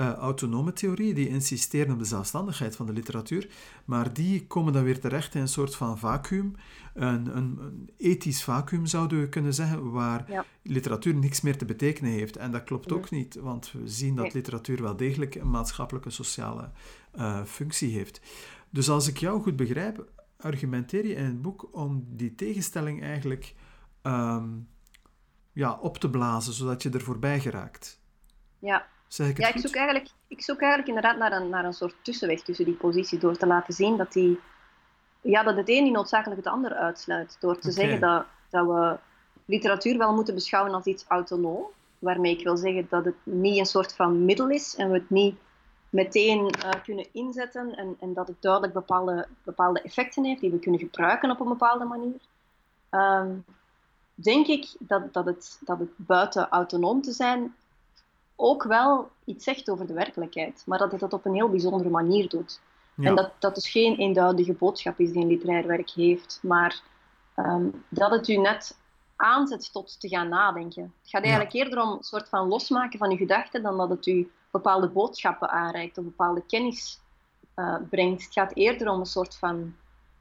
uh, 0.00 0.12
autonome 0.12 0.72
theorieën 0.72 1.14
die 1.14 1.28
insisteren 1.28 1.92
op 1.92 1.98
de 1.98 2.04
zelfstandigheid 2.04 2.76
van 2.76 2.86
de 2.86 2.92
literatuur, 2.92 3.48
maar 3.84 4.12
die 4.12 4.46
komen 4.46 4.72
dan 4.72 4.84
weer 4.84 5.00
terecht 5.00 5.34
in 5.34 5.40
een 5.40 5.48
soort 5.48 5.74
van 5.74 5.98
vacuüm, 5.98 6.54
een, 6.94 7.36
een, 7.36 7.58
een 7.58 7.90
ethisch 7.96 8.44
vacuüm 8.44 8.86
zouden 8.86 9.20
we 9.20 9.28
kunnen 9.28 9.54
zeggen, 9.54 9.90
waar 9.90 10.46
literatuur 10.62 11.14
niks 11.14 11.40
meer 11.40 11.58
te 11.58 11.64
betekenen 11.64 12.10
heeft. 12.10 12.36
En 12.36 12.50
dat 12.50 12.64
klopt 12.64 12.92
ook 12.92 13.10
niet, 13.10 13.34
want 13.34 13.72
we 13.72 13.88
zien 13.88 14.16
dat 14.16 14.34
literatuur 14.34 14.82
wel 14.82 14.96
degelijk 14.96 15.34
een 15.34 15.50
maatschappelijke, 15.50 16.10
sociale 16.10 16.70
uh, 17.18 17.44
functie 17.44 17.92
heeft. 17.92 18.20
Dus 18.70 18.88
als 18.88 19.08
ik 19.08 19.16
jou 19.16 19.42
goed 19.42 19.56
begrijp, 19.56 20.06
argumenteer 20.36 21.06
je 21.06 21.14
in 21.14 21.24
het 21.24 21.42
boek 21.42 21.68
om 21.72 22.04
die 22.08 22.34
tegenstelling 22.34 23.02
eigenlijk 23.02 23.54
um, 24.02 24.68
ja, 25.52 25.78
op 25.80 25.98
te 25.98 26.10
blazen, 26.10 26.52
zodat 26.52 26.82
je 26.82 26.90
er 26.90 27.00
voorbij 27.00 27.40
geraakt. 27.40 28.00
Ja, 28.58 28.86
ik 29.16 29.38
ja, 29.38 29.48
ik 29.48 29.58
zoek, 29.58 29.74
eigenlijk, 29.74 30.08
ik 30.26 30.42
zoek 30.42 30.60
eigenlijk 30.60 30.88
inderdaad 30.88 31.16
naar 31.16 31.32
een, 31.32 31.48
naar 31.48 31.64
een 31.64 31.72
soort 31.72 31.94
tussenweg 32.02 32.42
tussen 32.42 32.64
die 32.64 32.74
posities, 32.74 33.20
door 33.20 33.36
te 33.36 33.46
laten 33.46 33.74
zien 33.74 33.96
dat, 33.96 34.12
die, 34.12 34.40
ja, 35.20 35.42
dat 35.42 35.56
het 35.56 35.68
een 35.68 35.82
niet 35.82 35.92
noodzakelijk 35.92 36.44
het 36.44 36.52
ander 36.52 36.74
uitsluit. 36.74 37.36
Door 37.40 37.58
te 37.58 37.70
zeggen 37.70 38.00
dat, 38.00 38.24
dat 38.50 38.66
we 38.66 38.98
literatuur 39.44 39.98
wel 39.98 40.14
moeten 40.14 40.34
beschouwen 40.34 40.74
als 40.74 40.84
iets 40.84 41.04
autonoom, 41.08 41.66
waarmee 41.98 42.36
ik 42.36 42.44
wil 42.44 42.56
zeggen 42.56 42.86
dat 42.90 43.04
het 43.04 43.16
niet 43.22 43.58
een 43.58 43.66
soort 43.66 43.94
van 43.94 44.24
middel 44.24 44.50
is 44.50 44.76
en 44.76 44.90
we 44.90 44.98
het 44.98 45.10
niet 45.10 45.36
meteen 45.90 46.54
uh, 46.64 46.70
kunnen 46.84 47.06
inzetten 47.12 47.76
en, 47.76 47.96
en 48.00 48.14
dat 48.14 48.28
het 48.28 48.42
duidelijk 48.42 48.72
bepaalde, 48.72 49.28
bepaalde 49.42 49.82
effecten 49.82 50.24
heeft 50.24 50.40
die 50.40 50.50
we 50.50 50.58
kunnen 50.58 50.80
gebruiken 50.80 51.30
op 51.30 51.40
een 51.40 51.48
bepaalde 51.48 51.84
manier. 51.84 52.20
Ehm, 52.90 53.30
denk 54.14 54.46
ik 54.46 54.76
dat, 54.78 55.12
dat, 55.12 55.24
het, 55.24 55.58
dat 55.60 55.78
het 55.78 55.90
buiten 55.96 56.48
autonoom 56.48 57.02
te 57.02 57.12
zijn 57.12 57.54
ook 58.40 58.62
wel 58.62 59.10
iets 59.24 59.44
zegt 59.44 59.70
over 59.70 59.86
de 59.86 59.92
werkelijkheid, 59.92 60.62
maar 60.66 60.78
dat 60.78 60.90
hij 60.90 60.98
dat 60.98 61.12
op 61.12 61.24
een 61.24 61.34
heel 61.34 61.48
bijzondere 61.48 61.90
manier 61.90 62.28
doet. 62.28 62.60
En 62.96 63.14
dat 63.14 63.32
dat 63.38 63.54
dus 63.54 63.70
geen 63.70 63.96
eenduidige 63.96 64.52
boodschap 64.52 64.98
is 64.98 65.12
die 65.12 65.22
een 65.22 65.28
literair 65.28 65.66
werk 65.66 65.90
heeft, 65.90 66.38
maar 66.42 66.82
ehm, 67.34 67.66
dat 67.88 68.10
het 68.10 68.28
u 68.28 68.36
net 68.36 68.78
aanzet 69.16 69.72
tot 69.72 70.00
te 70.00 70.08
gaan 70.08 70.28
nadenken. 70.28 70.82
Het 70.82 71.10
gaat 71.10 71.22
eigenlijk 71.22 71.52
eerder 71.52 71.82
om 71.82 71.92
een 71.92 72.02
soort 72.02 72.28
van 72.28 72.48
losmaken 72.48 72.98
van 72.98 73.10
uw 73.10 73.16
gedachten 73.16 73.62
dan 73.62 73.76
dat 73.76 73.88
het 73.88 74.06
u 74.06 74.30
bepaalde 74.50 74.88
boodschappen 74.88 75.50
aanreikt 75.50 75.98
of 75.98 76.04
bepaalde 76.04 76.42
kennis 76.46 77.00
uh, 77.56 77.76
brengt. 77.90 78.24
Het 78.24 78.32
gaat 78.32 78.54
eerder 78.54 78.88
om 78.88 79.00
een 79.00 79.06
soort 79.06 79.36
van... 79.36 79.74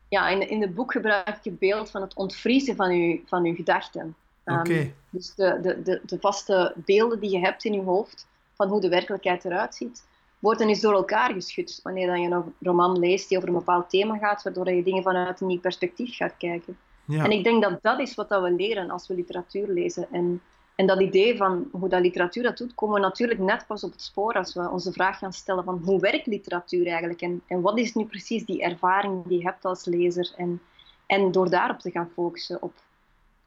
Ja, 0.10 0.30
in, 0.30 0.50
in 0.50 0.62
het 0.62 0.76
boek 0.76 0.92
gebruik 0.92 1.28
ik 1.38 1.44
het 1.44 1.60
beeld 1.60 1.90
van 1.90 2.02
het 2.02 2.16
ontvriezen 2.16 2.76
van 2.76 2.90
uw, 2.90 3.22
van 3.26 3.46
uw 3.46 3.56
gedachten. 3.56 4.16
Um, 4.48 4.94
dus 5.10 5.36
de, 5.36 5.60
de, 5.62 5.82
de, 5.82 6.02
de, 6.06 6.20
vaste 6.20 6.74
beelden 6.76 7.20
die 7.20 7.30
je 7.30 7.40
hebt 7.40 7.66
in 7.66 7.74
je 7.74 7.82
hoofd 7.82 8.28
van 8.54 8.68
hoe 8.68 8.82
de 8.82 8.90
werkelijkheid 8.90 9.46
eruit 9.46 9.76
ziet, 9.76 10.04
worden 10.40 10.68
eens 10.68 10.82
door 10.82 10.94
elkaar 10.94 11.34
geschud 11.34 11.80
wanneer 11.84 12.18
je 12.18 12.30
een 12.30 12.54
roman 12.60 13.00
leest 13.00 13.30
die 13.30 13.38
over 13.38 13.50
een 13.50 13.56
bepaald 13.56 13.90
thema 13.90 14.18
gaat, 14.18 14.44
waardoor 14.44 14.72
je 14.72 14.84
dingen 14.84 15.04
vanuit 15.04 15.42
een 15.42 15.48
nieuw 15.48 15.60
perspectief 15.60 16.16
gaat 16.16 16.38
kijken. 16.38 16.78
Ja. 17.06 17.24
En 17.24 17.32
ik 17.32 17.44
denk 17.44 17.64
dat 17.64 17.80
dat 17.82 18.00
is 18.00 18.16
wat 18.16 18.30
dat 18.30 18.42
we 18.42 18.52
leren 18.52 18.90
als 18.90 19.08
we 19.08 19.14
literatuur 19.14 19.68
lezen. 19.68 20.08
En, 20.12 20.42
en 20.76 20.88
dat 20.88 21.02
idee 21.02 21.38
van 21.38 21.68
hoe 21.72 21.90
dat 21.90 22.02
literatuur 22.02 22.44
dat 22.44 22.58
doet, 22.58 22.76
komen 22.76 22.96
we 22.96 23.02
natuurlijk 23.02 23.40
net 23.40 23.68
pas 23.68 23.84
op 23.84 23.92
het 23.92 24.02
spoor 24.02 24.34
als 24.34 24.54
we 24.54 24.70
onze 24.70 24.92
vraag 24.92 25.18
gaan 25.18 25.34
stellen 25.34 25.64
van 25.64 25.82
hoe 25.84 26.00
werkt 26.00 26.26
literatuur 26.26 26.88
eigenlijk? 26.88 27.22
En, 27.22 27.42
en 27.48 27.62
wat 27.62 27.80
is 27.80 27.94
nu 27.94 28.06
precies 28.06 28.46
die 28.46 28.62
ervaring 28.62 29.24
die 29.26 29.38
je 29.38 29.44
hebt 29.44 29.66
als 29.66 29.86
lezer? 29.86 30.34
En, 30.36 30.62
en 31.06 31.32
door 31.32 31.50
daarop 31.50 31.80
te 31.80 31.92
gaan 31.92 32.10
focussen, 32.14 32.62
op 32.62 32.74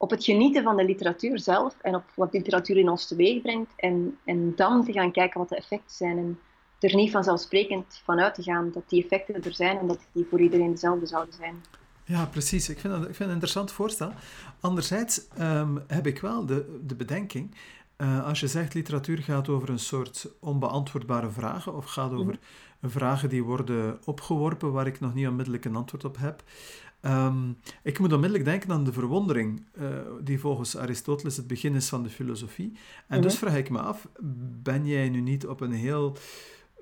op 0.03 0.11
het 0.11 0.25
genieten 0.25 0.63
van 0.63 0.77
de 0.77 0.85
literatuur 0.85 1.39
zelf 1.39 1.75
en 1.81 1.95
op 1.95 2.05
wat 2.15 2.33
literatuur 2.33 2.77
in 2.77 2.89
ons 2.89 3.07
teweeg 3.07 3.43
brengt. 3.43 3.73
En, 3.77 4.19
en 4.25 4.53
dan 4.57 4.85
te 4.85 4.93
gaan 4.93 5.13
kijken 5.13 5.41
wat 5.41 5.49
de 5.49 5.57
effecten 5.57 5.97
zijn. 5.97 6.19
En 6.19 6.39
er 6.79 6.95
niet 6.95 7.11
vanzelfsprekend 7.11 8.01
vanuit 8.05 8.35
te 8.35 8.43
gaan 8.43 8.71
dat 8.73 8.83
die 8.89 9.03
effecten 9.03 9.45
er 9.45 9.55
zijn 9.55 9.79
en 9.79 9.87
dat 9.87 9.99
die 10.13 10.27
voor 10.31 10.41
iedereen 10.41 10.71
dezelfde 10.71 11.07
zouden 11.07 11.35
zijn. 11.35 11.55
Ja, 12.05 12.27
precies. 12.27 12.69
Ik 12.69 12.79
vind 12.79 12.93
dat, 12.93 13.03
ik 13.03 13.15
vind 13.15 13.29
een 13.29 13.35
interessant 13.35 13.73
voorstel. 13.73 14.13
Anderzijds 14.61 15.29
ehm, 15.29 15.77
heb 15.87 16.07
ik 16.07 16.21
wel 16.21 16.47
de, 16.47 16.81
de 16.87 16.95
bedenking, 16.95 17.55
uh, 17.97 18.27
als 18.27 18.41
je 18.41 18.47
zegt 18.47 18.75
literatuur 18.75 19.19
gaat 19.19 19.49
over 19.49 19.71
een 19.71 19.79
soort 19.79 20.29
onbeantwoordbare 20.39 21.31
vragen 21.31 21.77
of 21.77 21.85
gaat 21.85 22.13
over 22.13 22.39
mhm. 22.81 22.91
vragen 22.91 23.29
die 23.29 23.45
worden 23.45 23.99
opgeworpen 24.05 24.73
waar 24.73 24.87
ik 24.87 25.01
nog 25.01 25.15
niet 25.15 25.27
onmiddellijk 25.27 25.65
een 25.65 25.77
antwoord 25.77 26.05
op 26.05 26.17
heb, 26.19 26.43
Um, 27.03 27.59
ik 27.83 27.99
moet 27.99 28.13
onmiddellijk 28.13 28.49
denken 28.49 28.71
aan 28.71 28.85
de 28.85 28.93
verwondering, 28.93 29.65
uh, 29.79 29.89
die 30.21 30.41
volgens 30.41 30.77
Aristoteles 30.77 31.37
het 31.37 31.47
begin 31.47 31.75
is 31.75 31.89
van 31.89 32.03
de 32.03 32.09
filosofie. 32.09 32.79
En 33.07 33.21
dus 33.21 33.33
mhm. 33.33 33.45
vraag 33.45 33.57
ik 33.57 33.71
me 33.71 33.79
af, 33.79 34.09
ben 34.63 34.87
jij 34.87 35.09
nu 35.09 35.21
niet 35.21 35.47
op 35.47 35.61
een 35.61 35.73
heel... 35.73 36.17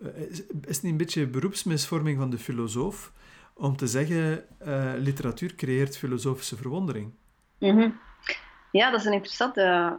Uh, 0.02 0.16
is, 0.16 0.38
het 0.38 0.83
niet 0.83 0.92
een 0.92 0.96
beetje 0.96 1.26
beroepsmisvorming 1.26 2.18
van 2.18 2.31
de 2.31 2.38
filosoof 2.38 3.12
om 3.54 3.76
te 3.76 3.87
zeggen, 3.87 4.44
uh, 4.66 4.92
literatuur 4.96 5.54
creëert 5.54 5.98
filosofische 5.98 6.57
verwondering? 6.57 7.12
-hmm. 7.59 7.98
Ja, 8.72 8.90
dat 8.90 9.00
is 9.00 9.07
een 9.07 9.12
interessante, 9.12 9.98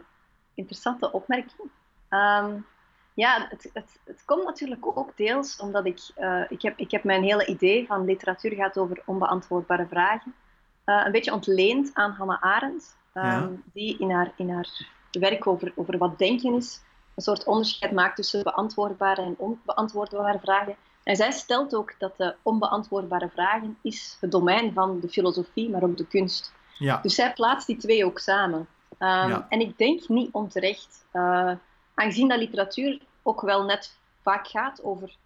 interessante 0.54 1.12
opmerking. 1.12 1.70
Um, 2.10 2.66
ja, 3.14 3.46
het, 3.48 3.70
het, 3.72 4.00
het, 4.04 4.24
komt 4.24 4.44
natuurlijk 4.44 4.86
ook 4.96 5.16
deels 5.16 5.56
omdat 5.56 5.86
ik, 5.86 6.00
uh, 6.18 6.42
ik, 6.48 6.62
heb, 6.62 6.78
ik 6.78 6.90
heb 6.90 7.04
mijn 7.04 7.22
hele 7.22 7.46
idee 7.46 7.86
van 7.86 8.04
literatuur 8.04 8.52
gaat 8.52 8.78
over 8.78 9.02
onbeantwoordbare 9.06 9.86
vragen. 9.86 10.34
Uh, 10.86 11.02
een 11.04 11.12
beetje 11.12 11.32
ontleend 11.32 11.90
aan 11.94 12.10
Hannah 12.10 12.42
Arendt, 12.42 12.96
um, 13.14 13.62
die 13.72 13.98
in 13.98 14.10
haar, 14.10 14.32
in 14.36 14.50
haar 14.50 14.88
werk 15.10 15.46
over, 15.46 15.72
over 15.74 15.98
wat 15.98 16.18
denken 16.18 16.54
is, 16.54 16.82
een 17.14 17.22
soort 17.22 17.44
onderscheid 17.44 17.92
maakt 17.92 18.16
tussen 18.16 18.42
beantwoordbare 18.42 19.22
en 19.22 19.34
onbeantwoordbare 19.38 20.38
vragen. 20.38 20.76
En 21.02 21.16
zij 21.16 21.30
stelt 21.30 21.74
ook 21.74 21.94
dat 21.98 22.16
de 22.16 22.34
onbeantwoordbare 22.42 23.28
vragen 23.28 23.78
is 23.82 24.16
het 24.20 24.30
domein 24.30 24.72
van 24.72 25.00
de 25.00 25.08
filosofie, 25.08 25.70
maar 25.70 25.82
ook 25.82 25.96
de 25.96 26.06
kunst. 26.06 26.52
Ja. 26.78 27.00
Dus 27.02 27.14
zij 27.14 27.32
plaatst 27.32 27.66
die 27.66 27.76
twee 27.76 28.04
ook 28.04 28.18
samen. 28.18 28.68
Ehm, 28.98 29.40
en 29.48 29.60
ik 29.60 29.78
denk 29.78 30.08
niet 30.08 30.32
onterecht, 30.32 31.06
uh, 31.12 31.52
aangezien 32.00 32.28
dat 32.28 32.38
literatuur 32.38 33.00
ook 33.22 33.40
wel 33.40 33.64
net 33.64 33.98
vaak 34.22 34.48
gaat 34.48 34.84
over 34.84 35.16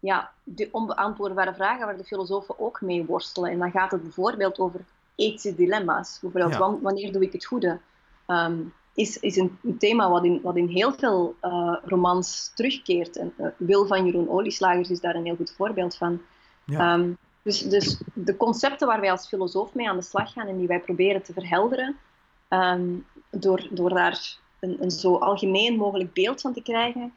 ja, 0.00 0.30
de 0.44 0.68
onbeantwoordbare 0.72 1.54
vragen 1.54 1.86
waar 1.86 1.96
de 1.96 2.04
filosofen 2.04 2.58
ook 2.58 2.80
mee 2.80 3.04
worstelen. 3.04 3.50
En 3.50 3.58
dan 3.58 3.70
gaat 3.70 3.90
het 3.90 4.02
bijvoorbeeld 4.02 4.58
over 4.58 4.80
ethische 5.14 5.54
dilemma's. 5.54 6.18
Bijvoorbeeld, 6.20 6.80
wanneer 6.82 7.12
doe 7.12 7.22
ik 7.22 7.32
het 7.32 7.44
goede? 7.44 7.78
Ehm, 8.26 8.58
is, 8.94 9.18
is 9.18 9.36
een, 9.36 9.58
thema 9.78 10.10
wat 10.10 10.24
in, 10.24 10.40
wat 10.42 10.56
in 10.56 10.68
heel 10.68 10.92
veel 10.92 11.34
uh, 11.42 11.76
romans 11.84 12.52
terugkeert. 12.54 13.16
En, 13.16 13.32
uh, 13.38 13.46
Wil 13.56 13.86
van 13.86 14.06
Jeroen 14.06 14.28
Olieslagers 14.28 14.90
is 14.90 15.00
daar 15.00 15.14
een 15.14 15.24
heel 15.24 15.36
goed 15.36 15.54
voorbeeld 15.56 15.96
van. 15.96 16.20
Ja. 16.64 16.92
Ehm, 16.92 17.10
dus, 17.42 17.62
dus 17.62 18.00
de 18.14 18.36
concepten 18.36 18.86
waar 18.86 19.00
wij 19.00 19.10
als 19.10 19.28
filosoof 19.28 19.74
mee 19.74 19.88
aan 19.88 19.96
de 19.96 20.02
slag 20.02 20.32
gaan 20.32 20.46
en 20.46 20.58
die 20.58 20.66
wij 20.66 20.80
proberen 20.80 21.22
te 21.22 21.32
verhelderen, 21.32 21.96
ehm, 22.48 22.88
door, 23.30 23.68
door 23.70 23.94
daar 23.94 24.38
een, 24.60 24.90
zo 24.90 25.16
algemeen 25.16 25.76
mogelijk 25.76 26.12
beeld 26.12 26.40
van 26.40 26.52
te 26.52 26.62
krijgen, 26.62 27.12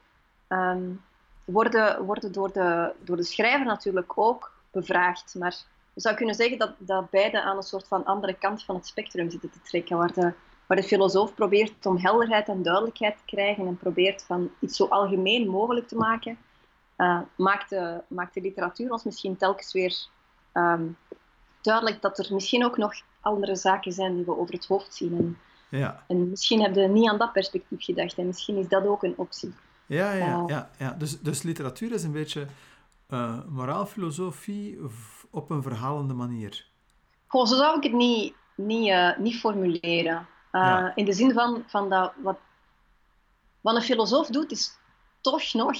worden, 1.45 2.05
worden 2.05 2.31
door, 2.31 2.51
de, 2.51 2.93
door 3.03 3.17
de 3.17 3.23
schrijver 3.23 3.65
natuurlijk 3.65 4.11
ook 4.17 4.51
bevraagd. 4.71 5.35
Maar 5.37 5.55
je 5.93 6.01
zou 6.01 6.15
kunnen 6.15 6.35
zeggen 6.35 6.57
dat, 6.57 6.73
dat 6.77 7.09
beide 7.09 7.41
aan 7.41 7.57
een 7.57 7.63
soort 7.63 7.87
van 7.87 8.05
andere 8.05 8.33
kant 8.33 8.63
van 8.63 8.75
het 8.75 8.87
spectrum 8.87 9.29
zitten 9.29 9.49
te 9.51 9.61
trekken, 9.61 9.97
waar 9.97 10.13
de, 10.13 10.33
waar 10.67 10.77
de 10.77 10.83
filosoof 10.83 11.33
probeert 11.33 11.85
om 11.85 11.97
helderheid 11.97 12.47
en 12.47 12.63
duidelijkheid 12.63 13.17
te 13.17 13.25
krijgen 13.25 13.67
en 13.67 13.77
probeert 13.77 14.23
van 14.23 14.51
iets 14.59 14.75
zo 14.75 14.85
algemeen 14.85 15.47
mogelijk 15.47 15.87
te 15.87 15.95
maken, 15.95 16.37
uh, 16.97 17.19
maakt, 17.35 17.69
de, 17.69 18.01
maakt 18.07 18.33
de 18.33 18.41
literatuur 18.41 18.91
ons 18.91 19.03
misschien 19.03 19.37
telkens 19.37 19.73
weer 19.73 20.05
ehm, 20.51 20.85
duidelijk 21.61 22.01
dat 22.01 22.17
er 22.17 22.33
misschien 22.33 22.65
ook 22.65 22.77
nog 22.77 22.93
andere 23.21 23.55
zaken 23.55 23.91
zijn 23.91 24.15
die 24.15 24.25
we 24.25 24.37
over 24.37 24.53
het 24.53 24.65
hoofd 24.65 24.95
zien. 24.95 25.17
En, 25.17 25.37
ja. 25.77 26.03
en 26.07 26.29
misschien 26.29 26.61
hebben 26.61 26.83
we 26.83 26.89
niet 26.89 27.09
aan 27.09 27.17
dat 27.17 27.31
perspectief 27.31 27.83
gedacht 27.83 28.17
en 28.17 28.27
misschien 28.27 28.57
is 28.57 28.67
dat 28.67 28.85
ook 28.85 29.03
een 29.03 29.13
optie. 29.17 29.53
Ja, 29.85 30.11
ja, 30.11 30.43
ja, 30.47 30.69
ja. 30.77 30.91
Dus, 30.91 31.19
dus 31.19 31.41
literatuur 31.41 31.91
is 31.91 32.03
een 32.03 32.11
beetje 32.11 32.47
uh, 33.09 33.39
moraalfilosofie 33.49 34.79
op 35.29 35.49
een 35.49 35.61
verhalende 35.61 36.13
manier. 36.13 36.65
Goh, 37.27 37.45
zo 37.45 37.55
zou 37.55 37.77
ik 37.77 37.83
het 37.83 37.93
niet, 37.93 38.33
niet, 38.55 38.87
uh, 38.87 39.17
niet 39.17 39.35
formuleren. 39.35 40.27
Uh, 40.51 40.87
In 40.95 41.05
de 41.05 41.13
zin 41.13 41.33
van, 41.33 41.63
van 41.67 41.89
dat 41.89 42.13
wat, 42.21 42.37
wat 43.61 43.75
een 43.75 43.81
filosoof 43.81 44.27
doet, 44.27 44.51
is 44.51 44.77
toch 45.21 45.53
nog 45.53 45.75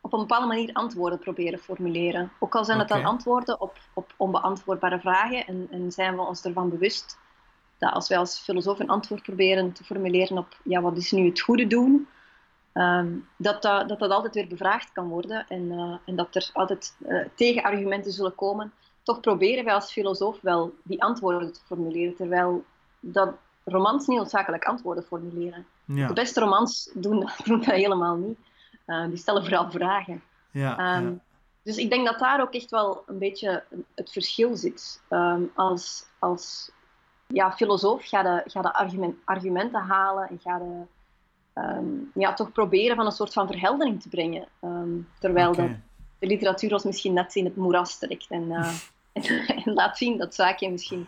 op 0.00 0.12
een 0.12 0.18
bepaalde 0.18 0.46
manier 0.46 0.72
antwoorden 0.72 1.18
proberen 1.18 1.58
formuleren. 1.58 2.32
Ook 2.38 2.54
al 2.54 2.64
zijn 2.64 2.78
het 2.78 2.88
dan 2.88 3.04
antwoorden 3.04 3.60
op, 3.60 3.76
op 3.94 4.14
onbeantwoordbare 4.16 5.00
vragen 5.00 5.46
en, 5.46 5.68
en 5.70 5.92
zijn 5.92 6.16
we 6.16 6.22
ons 6.22 6.42
ervan 6.42 6.70
bewust 6.70 7.18
dat 7.78 7.92
als 7.92 8.08
wij 8.08 8.18
als 8.18 8.38
filosoof 8.38 8.78
een 8.78 8.88
antwoord 8.88 9.22
proberen 9.22 9.72
te 9.72 9.84
formuleren 9.84 10.38
op 10.38 10.56
ja, 10.64 10.80
wat 10.80 10.96
is 10.96 11.12
nu 11.12 11.26
het 11.26 11.40
goede 11.40 11.66
doen, 11.66 12.08
Ehm, 12.78 13.12
dat, 13.36 13.62
dat, 13.62 13.88
dat, 13.88 13.98
dat 13.98 14.10
altijd 14.10 14.34
weer 14.34 14.46
bevraagd 14.46 14.92
kan 14.92 15.08
worden 15.08 15.46
en, 15.48 15.62
uh, 15.62 15.96
en 16.04 16.16
dat 16.16 16.34
er 16.34 16.50
altijd 16.52 16.96
uh, 17.06 17.24
tegenargumenten 17.34 18.12
zullen 18.12 18.34
komen. 18.34 18.72
Toch 19.02 19.20
proberen 19.20 19.64
wij 19.64 19.74
als 19.74 19.92
filosoof 19.92 20.40
wel 20.40 20.74
die 20.82 21.02
antwoorden 21.02 21.52
te 21.52 21.60
formuleren, 21.64 22.16
terwijl 22.16 22.64
dat 23.00 23.34
romans 23.64 24.06
niet 24.06 24.18
noodzakelijk 24.18 24.64
antwoorden 24.64 25.04
formuleren. 25.04 25.66
Ja. 25.84 26.06
De 26.06 26.12
beste 26.12 26.40
romans 26.40 26.90
doen, 26.94 27.28
doen 27.44 27.60
dat 27.60 27.74
helemaal 27.74 28.16
niet. 28.16 28.38
Uh, 28.86 29.06
die 29.06 29.16
stellen 29.16 29.42
vooral 29.42 29.70
vragen. 29.70 30.22
Ja, 30.50 30.96
um, 30.96 31.20
Dus 31.62 31.76
ik 31.76 31.90
denk 31.90 32.06
dat 32.06 32.18
daar 32.18 32.40
ook 32.40 32.54
echt 32.54 32.70
wel 32.70 33.02
een 33.06 33.18
beetje 33.18 33.64
het 33.94 34.12
verschil 34.12 34.56
zit. 34.56 35.02
Um, 35.10 35.50
als 35.54 36.06
als 36.18 36.70
ja, 37.28 37.52
filosoof 37.52 38.04
ga 38.04 38.20
je, 38.20 38.50
ga 38.50 38.62
de 38.62 38.72
argument, 38.72 39.16
argumenten 39.24 39.80
halen 39.80 40.28
en 40.28 40.38
ga 40.42 40.58
de 40.58 40.82
um, 41.54 42.10
ja, 42.14 42.34
toch 42.34 42.52
proberen 42.52 42.96
van 42.96 43.06
een 43.06 43.12
soort 43.12 43.32
van 43.32 43.46
verheldering 43.46 44.02
te 44.02 44.08
brengen. 44.08 44.48
Um, 44.60 45.08
terwijl 45.18 45.52
de, 45.52 45.76
de, 46.18 46.26
literatuur 46.26 46.72
ons 46.72 46.84
misschien 46.84 47.12
net 47.12 47.34
in 47.34 47.44
het 47.44 47.56
moeras 47.56 47.98
trekt 47.98 48.26
en, 48.28 48.42
uh, 48.52 49.50
en, 49.50 49.72
laat 49.74 49.98
zien 49.98 50.18
dat 50.18 50.34
zaken 50.34 50.70
misschien... 50.70 51.06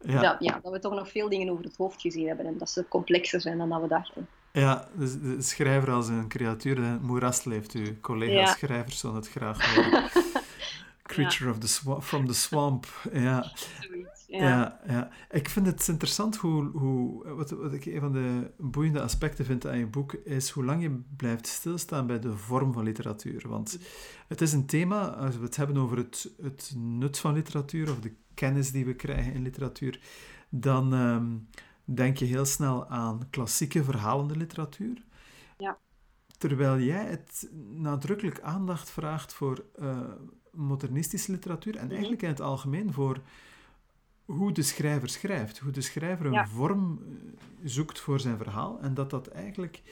Ja. 0.00 0.20
Dat, 0.20 0.36
ja, 0.40 0.60
dat 0.62 0.72
we 0.72 0.78
toch 0.78 0.94
nog 0.94 1.10
veel 1.10 1.28
dingen 1.28 1.50
over 1.50 1.64
het 1.64 1.76
hoofd 1.76 2.00
gezien 2.00 2.26
hebben 2.26 2.46
en 2.46 2.58
dat 2.58 2.70
ze 2.70 2.88
complexer 2.88 3.40
zijn 3.40 3.58
dan 3.58 3.68
dat 3.68 3.80
we 3.80 3.88
dachten. 3.88 4.28
Ja, 4.52 4.88
dus 4.92 5.20
de 5.20 5.42
schrijver 5.42 5.92
als 5.92 6.08
een 6.08 6.28
creatuur 6.28 6.76
in 6.76 6.82
het 6.82 7.02
moeras 7.02 7.44
leeft. 7.44 7.72
Uw 7.72 8.00
collega-schrijvers 8.00 8.98
zullen 8.98 9.16
het 9.16 9.28
graag 9.28 9.74
horen. 9.74 10.10
Creature 11.02 11.50
of 11.50 11.58
the 11.58 11.68
swamp, 11.68 12.02
from 12.02 12.26
the 12.26 12.34
swamp. 12.34 12.86
Ja. 13.12 13.52
Ja. 14.28 14.80
ja. 14.86 15.10
Ik 15.30 15.48
vind 15.48 15.66
het 15.66 15.88
interessant 15.88 16.36
hoe, 16.36 16.64
hoe 16.64 17.28
wat, 17.34 17.50
wat 17.50 17.72
ik 17.72 17.84
een 17.84 18.00
van 18.00 18.12
de 18.12 18.50
boeiende 18.58 19.02
aspecten 19.02 19.44
vind 19.44 19.66
aan 19.66 19.78
je 19.78 19.86
boek, 19.86 20.12
is 20.12 20.50
hoe 20.50 20.64
lang 20.64 20.82
je 20.82 21.00
blijft 21.16 21.46
stilstaan 21.46 22.06
bij 22.06 22.18
de 22.18 22.36
vorm 22.36 22.72
van 22.72 22.84
literatuur. 22.84 23.48
Want 23.48 23.78
het 24.26 24.40
is 24.40 24.52
een 24.52 24.66
thema, 24.66 25.08
als 25.08 25.36
we 25.36 25.44
het 25.44 25.56
hebben 25.56 25.76
over 25.76 25.96
het, 25.96 26.30
het 26.42 26.72
nut 26.76 27.18
van 27.18 27.34
literatuur 27.34 27.90
of 27.90 28.00
de 28.00 28.14
kennis 28.34 28.72
die 28.72 28.84
we 28.84 28.94
krijgen 28.94 29.32
in 29.32 29.42
literatuur, 29.42 30.00
dan 30.48 30.94
ehm, 30.94 31.36
denk 31.84 32.16
je 32.16 32.24
heel 32.24 32.44
snel 32.44 32.88
aan 32.88 33.30
klassieke 33.30 33.84
verhalende 33.84 34.36
literatuur. 34.36 35.04
Ja. 35.58 35.78
Terwijl 36.38 36.78
jij 36.78 37.04
het 37.04 37.50
nadrukkelijk 37.74 38.40
aandacht 38.40 38.90
vraagt 38.90 39.34
voor 39.34 39.64
uh, 39.80 39.98
modernistische 40.52 41.32
literatuur 41.32 41.76
en 41.76 41.84
mhm. 41.84 41.92
eigenlijk 41.92 42.22
in 42.22 42.28
het 42.28 42.40
algemeen 42.40 42.92
voor 42.92 43.20
hoe 44.28 44.52
de 44.52 44.62
schrijver 44.62 45.08
schrijft, 45.08 45.58
hoe 45.58 45.72
de 45.72 45.80
schrijver 45.80 46.26
een 46.26 46.48
vorm 46.48 46.98
eh, 46.98 47.40
zoekt 47.64 48.00
voor 48.00 48.20
zijn 48.20 48.36
verhaal 48.36 48.78
en 48.80 48.94
dat 48.94 49.10
dat 49.10 49.26
eigenlijk 49.26 49.82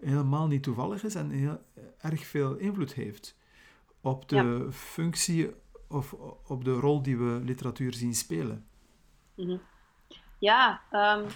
helemaal 0.00 0.46
niet 0.46 0.62
toevallig 0.62 1.04
is 1.04 1.14
en 1.14 1.30
heel 1.30 1.60
erg 1.98 2.26
veel 2.26 2.56
invloed 2.56 2.94
heeft 2.94 3.36
op 4.00 4.28
de 4.28 4.68
functie 4.70 5.50
of 5.88 6.12
op 6.46 6.64
de 6.64 6.72
rol 6.72 7.02
die 7.02 7.16
we 7.16 7.40
literatuur 7.44 7.94
zien 7.94 8.14
spelen. 8.14 8.66
Mhm. 9.34 9.56
Ja, 10.38 10.80
um, 10.92 11.26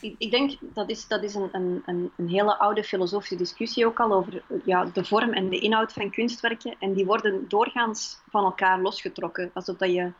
ik, 0.00 0.14
ik, 0.18 0.30
denk 0.30 0.58
dat 0.60 0.90
is, 0.90 1.06
dat 1.06 1.22
is 1.22 1.34
een, 1.34 1.48
een, 1.52 2.12
een 2.16 2.28
hele 2.28 2.58
oude 2.58 2.84
filosofische 2.84 3.36
discussie 3.36 3.86
ook 3.86 4.00
al 4.00 4.12
over 4.12 4.42
ja, 4.64 4.84
de 4.84 5.04
vorm 5.04 5.32
en 5.32 5.48
de 5.48 5.58
inhoud 5.58 5.92
van 5.92 6.10
kunstwerken. 6.10 6.76
En 6.78 6.92
die 6.92 7.06
worden 7.06 7.48
doorgaans 7.48 8.20
van 8.30 8.44
elkaar 8.44 8.80
losgetrokken. 8.80 9.50
Alsof 9.54 9.76
dat 9.76 9.92
je 9.92 10.12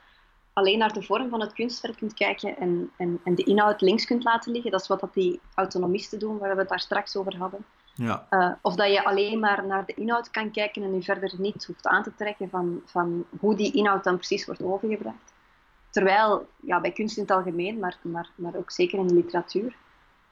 alleen 0.59 0.79
naar 0.79 0.93
de 0.93 1.03
vorm 1.03 1.29
van 1.29 1.41
het 1.41 1.53
kunstwerk 1.53 1.97
kunt 1.97 2.15
kijken 2.15 2.57
en, 2.57 2.91
en, 2.97 3.21
en 3.25 3.35
de 3.35 3.43
inhoud 3.43 3.81
links 3.81 4.05
kunt 4.05 4.25
laten 4.25 4.53
liggen. 4.53 4.71
Dat 4.71 4.81
is 4.81 4.89
wat 4.89 5.01
dat 5.01 5.15
die 5.15 5.41
autonomisten 5.55 6.19
doen, 6.19 6.39
waar 6.39 6.55
we 6.55 6.61
het 6.61 6.69
daar 6.69 6.81
straks 6.81 7.17
over 7.17 7.37
hadden. 7.37 7.65
Ja. 7.95 8.27
Uh, 8.31 8.53
of 8.63 8.75
dat 8.75 8.93
je 8.93 9.05
alleen 9.05 9.39
maar 9.39 9.67
naar 9.67 9.85
de 9.87 9.95
inhoud 9.95 10.31
kan 10.31 10.51
kijken 10.51 10.83
en 10.83 10.95
je 10.95 11.03
verder 11.03 11.35
niet 11.39 11.67
hoeft 11.67 11.87
aan 11.87 12.03
te 12.03 12.15
trekken 12.15 12.49
van, 12.51 12.83
van 12.85 13.25
hoe 13.41 13.55
die 13.57 13.73
inhoud 13.73 14.05
dan 14.05 14.17
precies 14.17 14.47
wordt 14.47 14.63
overgebracht. 14.63 15.33
Terwijl, 15.91 16.47
ja, 16.61 16.81
bij 16.81 16.93
kunst 16.93 17.17
in 17.17 17.23
het 17.23 17.33
algemeen, 17.33 17.79
maar, 17.79 17.99
maar, 18.03 18.31
maar 18.35 18.55
ook 18.55 18.71
zeker 18.71 18.99
in 18.99 19.07
de 19.07 19.15
literatuur, 19.15 19.77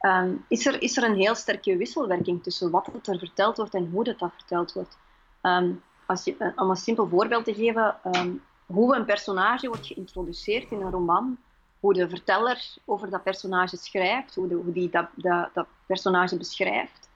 um, 0.00 0.44
is, 0.48 0.66
er, 0.66 0.82
is 0.82 0.96
er 0.96 1.04
een 1.04 1.16
heel 1.16 1.34
sterke 1.34 1.76
wisselwerking 1.76 2.42
tussen 2.42 2.70
wat 2.70 2.86
er 2.86 3.18
verteld 3.18 3.56
wordt 3.56 3.74
en 3.74 3.90
hoe 3.92 4.04
dat, 4.04 4.18
dat 4.18 4.32
verteld 4.36 4.72
wordt. 4.72 4.98
Um, 5.42 5.82
als 6.06 6.24
je, 6.24 6.34
uh, 6.38 6.48
om 6.56 6.70
een 6.70 6.76
simpel 6.76 7.08
voorbeeld 7.08 7.44
te 7.44 7.54
geven, 7.54 7.96
um, 8.12 8.42
hoe 8.66 8.96
een 8.96 9.04
personage 9.04 9.68
wordt 9.68 9.86
geïntroduceerd 9.86 10.70
in 10.70 10.80
een 10.80 10.90
roman, 10.90 11.38
hoe 11.80 11.94
de 11.94 12.08
verteller 12.08 12.76
over 12.84 13.10
dat 13.10 13.22
personage 13.22 13.76
schrijft, 13.76 14.34
hoe, 14.34 14.48
de, 14.48 14.54
hoe 14.54 14.72
die 14.72 14.90
dat, 14.90 15.08
dat, 15.14 15.50
dat, 15.54 15.66
personage 15.86 16.36
beschrijft, 16.36 17.08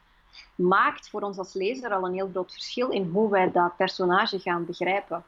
maakt 0.55 1.11
voor 1.11 1.21
ons 1.21 1.39
als 1.39 1.55
lezer 1.55 1.93
al 1.93 2.05
een 2.05 2.15
heel 2.15 2.29
groot 2.31 2.53
verschil 2.53 2.89
in 2.89 3.11
hoe 3.13 3.31
wij 3.31 3.51
dat 3.51 3.77
personage 3.77 4.39
gaan 4.39 4.65
begrijpen. 4.65 5.25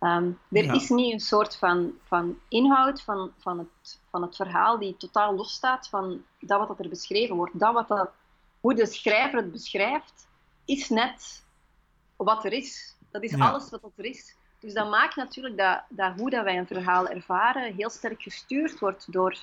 Um, 0.00 0.38
er 0.50 0.74
is 0.74 0.88
niet 0.88 1.12
een 1.12 1.20
soort 1.20 1.56
van, 1.56 1.92
van 2.04 2.38
inhoud 2.48 3.02
van, 3.02 3.32
van, 3.38 3.58
het, 3.58 4.00
van 4.10 4.22
het 4.22 4.36
verhaal 4.36 4.78
die 4.78 4.96
totaal 4.96 5.34
losstaat 5.34 5.88
van 5.88 6.24
dat 6.40 6.68
wat 6.68 6.78
er 6.78 6.88
beschreven 6.88 7.36
wordt. 7.36 7.58
Dat 7.58 7.74
wat 7.74 7.88
dat, 7.88 8.10
hoe 8.60 8.74
de 8.74 8.86
schrijver 8.86 9.38
het 9.38 9.52
beschrijft, 9.52 10.28
is 10.64 10.88
net 10.88 11.44
wat 12.16 12.44
er 12.44 12.52
is. 12.52 12.96
Dat 13.10 13.22
is 13.22 13.38
alles 13.38 13.70
wat 13.70 13.92
er 13.96 14.04
is. 14.04 14.36
Dus 14.66 14.74
dat 14.74 14.90
maakt 14.90 15.16
natuurlijk 15.16 15.56
dat, 15.56 15.82
dat 15.88 16.12
hoe 16.16 16.30
dat 16.30 16.44
wij 16.44 16.58
een 16.58 16.66
verhaal 16.66 17.08
ervaren 17.08 17.74
heel 17.74 17.90
sterk 17.90 18.22
gestuurd 18.22 18.78
wordt 18.78 19.12
door, 19.12 19.38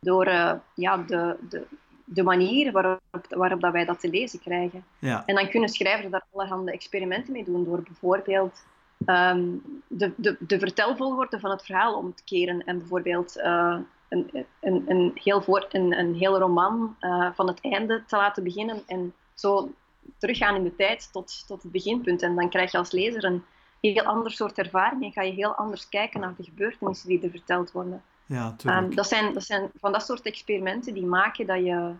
door 0.00 0.26
uh, 0.26 0.52
ja, 0.74 0.96
de, 0.96 1.36
de, 1.48 1.66
de 2.04 2.22
manier 2.22 2.72
waarop, 2.72 3.00
waarop 3.28 3.60
dat 3.60 3.72
wij 3.72 3.84
dat 3.84 4.00
te 4.00 4.08
lezen 4.08 4.40
krijgen. 4.40 4.84
Ja. 4.98 5.22
En 5.26 5.34
dan 5.34 5.48
kunnen 5.48 5.68
schrijvers 5.68 6.10
daar 6.10 6.24
allerhande 6.32 6.72
experimenten 6.72 7.32
mee 7.32 7.44
doen, 7.44 7.64
door 7.64 7.82
bijvoorbeeld 7.82 8.64
um, 9.06 9.62
de, 9.86 10.12
de, 10.16 10.36
de 10.38 10.58
vertelvolgorde 10.58 11.40
van 11.40 11.50
het 11.50 11.64
verhaal 11.64 11.94
om 11.96 12.14
te 12.14 12.24
keren 12.24 12.64
en 12.64 12.78
bijvoorbeeld 12.78 13.36
uh, 13.36 13.78
een, 14.08 14.46
een, 14.60 14.84
een, 14.86 15.10
heel 15.14 15.42
voor, 15.42 15.66
een, 15.70 15.98
een 15.98 16.14
heel 16.14 16.38
roman 16.38 16.96
uh, 17.00 17.30
van 17.34 17.46
het 17.46 17.60
einde 17.60 18.04
te 18.06 18.16
laten 18.16 18.44
beginnen 18.44 18.82
en 18.86 19.14
zo 19.34 19.72
teruggaan 20.18 20.54
in 20.54 20.64
de 20.64 20.76
tijd 20.76 21.12
tot, 21.12 21.44
tot 21.46 21.62
het 21.62 21.72
beginpunt. 21.72 22.22
En 22.22 22.34
dan 22.34 22.48
krijg 22.48 22.72
je 22.72 22.78
als 22.78 22.92
lezer 22.92 23.24
een 23.24 23.44
heel 23.92 24.04
ander 24.04 24.32
soort 24.32 24.58
ervaring 24.58 25.02
en 25.02 25.12
ga 25.12 25.22
je 25.22 25.32
heel 25.32 25.54
anders 25.54 25.88
kijken 25.88 26.20
naar 26.20 26.34
de 26.36 26.44
gebeurtenissen 26.44 27.08
die 27.08 27.22
er 27.22 27.30
verteld 27.30 27.72
worden. 27.72 28.02
Ja, 28.26 28.56
um, 28.66 28.94
dat, 28.94 29.08
zijn, 29.08 29.32
dat 29.32 29.44
zijn 29.44 29.70
van 29.80 29.92
dat 29.92 30.04
soort 30.04 30.22
experimenten 30.22 30.94
die 30.94 31.06
maken 31.06 31.46
dat 31.46 31.64
je 31.64 31.92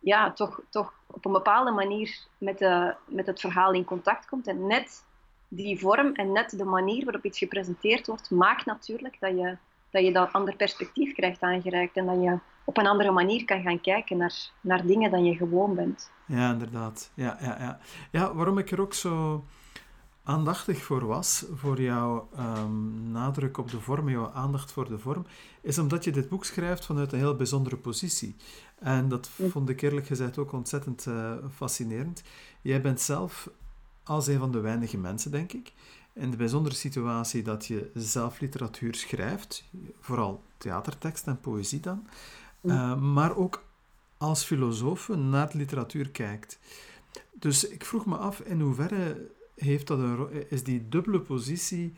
ja, 0.00 0.32
toch, 0.32 0.60
toch 0.68 0.92
op 1.06 1.24
een 1.24 1.32
bepaalde 1.32 1.70
manier 1.70 2.18
met, 2.38 2.58
de, 2.58 2.94
met 3.06 3.26
het 3.26 3.40
verhaal 3.40 3.72
in 3.72 3.84
contact 3.84 4.26
komt. 4.26 4.46
En 4.46 4.66
net 4.66 5.04
die 5.48 5.78
vorm 5.78 6.14
en 6.14 6.32
net 6.32 6.58
de 6.58 6.64
manier 6.64 7.04
waarop 7.04 7.24
iets 7.24 7.38
gepresenteerd 7.38 8.06
wordt, 8.06 8.30
maakt 8.30 8.66
natuurlijk 8.66 9.16
dat 9.20 9.30
je 9.30 9.56
dat, 9.90 10.04
je 10.04 10.12
dat 10.12 10.32
ander 10.32 10.56
perspectief 10.56 11.14
krijgt 11.14 11.40
aangereikt. 11.40 11.96
En 11.96 12.06
dat 12.06 12.22
je 12.22 12.38
op 12.64 12.76
een 12.76 12.86
andere 12.86 13.10
manier 13.10 13.44
kan 13.44 13.62
gaan 13.62 13.80
kijken 13.80 14.16
naar, 14.16 14.50
naar 14.60 14.86
dingen 14.86 15.10
dan 15.10 15.24
je 15.24 15.36
gewoon 15.36 15.74
bent. 15.74 16.10
Ja, 16.26 16.52
inderdaad. 16.52 17.10
Ja, 17.14 17.36
ja, 17.40 17.56
ja. 17.58 17.78
ja, 18.10 18.34
waarom 18.34 18.58
ik 18.58 18.70
er 18.70 18.80
ook 18.80 18.94
zo 18.94 19.44
aandachtig 20.24 20.82
voor 20.82 21.06
was, 21.06 21.44
voor 21.54 21.80
jouw 21.80 22.28
um, 22.38 23.10
nadruk 23.10 23.58
op 23.58 23.70
de 23.70 23.80
vorm, 23.80 24.08
jouw 24.08 24.30
aandacht 24.30 24.72
voor 24.72 24.88
de 24.88 24.98
vorm, 24.98 25.26
is 25.60 25.78
omdat 25.78 26.04
je 26.04 26.12
dit 26.12 26.28
boek 26.28 26.44
schrijft 26.44 26.86
vanuit 26.86 27.12
een 27.12 27.18
heel 27.18 27.36
bijzondere 27.36 27.76
positie. 27.76 28.36
En 28.78 29.08
dat 29.08 29.28
vond 29.48 29.68
ik 29.68 29.82
eerlijk 29.82 30.06
gezegd 30.06 30.38
ook 30.38 30.52
ontzettend 30.52 31.06
uh, 31.06 31.32
fascinerend. 31.54 32.22
Jij 32.62 32.80
bent 32.80 33.00
zelf 33.00 33.50
als 34.02 34.26
een 34.26 34.38
van 34.38 34.52
de 34.52 34.60
weinige 34.60 34.98
mensen, 34.98 35.30
denk 35.30 35.52
ik, 35.52 35.72
in 36.12 36.30
de 36.30 36.36
bijzondere 36.36 36.74
situatie 36.74 37.42
dat 37.42 37.66
je 37.66 37.90
zelf 37.94 38.40
literatuur 38.40 38.94
schrijft, 38.94 39.64
vooral 40.00 40.42
theatertekst 40.58 41.26
en 41.26 41.40
poëzie 41.40 41.80
dan, 41.80 42.06
uh, 42.62 43.00
maar 43.00 43.36
ook 43.36 43.64
als 44.16 44.44
filosoof 44.44 45.08
naar 45.08 45.50
de 45.50 45.58
literatuur 45.58 46.10
kijkt. 46.10 46.58
Dus 47.32 47.68
ik 47.68 47.84
vroeg 47.84 48.06
me 48.06 48.16
af 48.16 48.40
in 48.40 48.60
hoeverre 48.60 49.30
heeft 49.54 49.86
dat 49.86 49.98
een, 49.98 50.50
is 50.50 50.64
die 50.64 50.88
dubbele 50.88 51.20
positie 51.20 51.94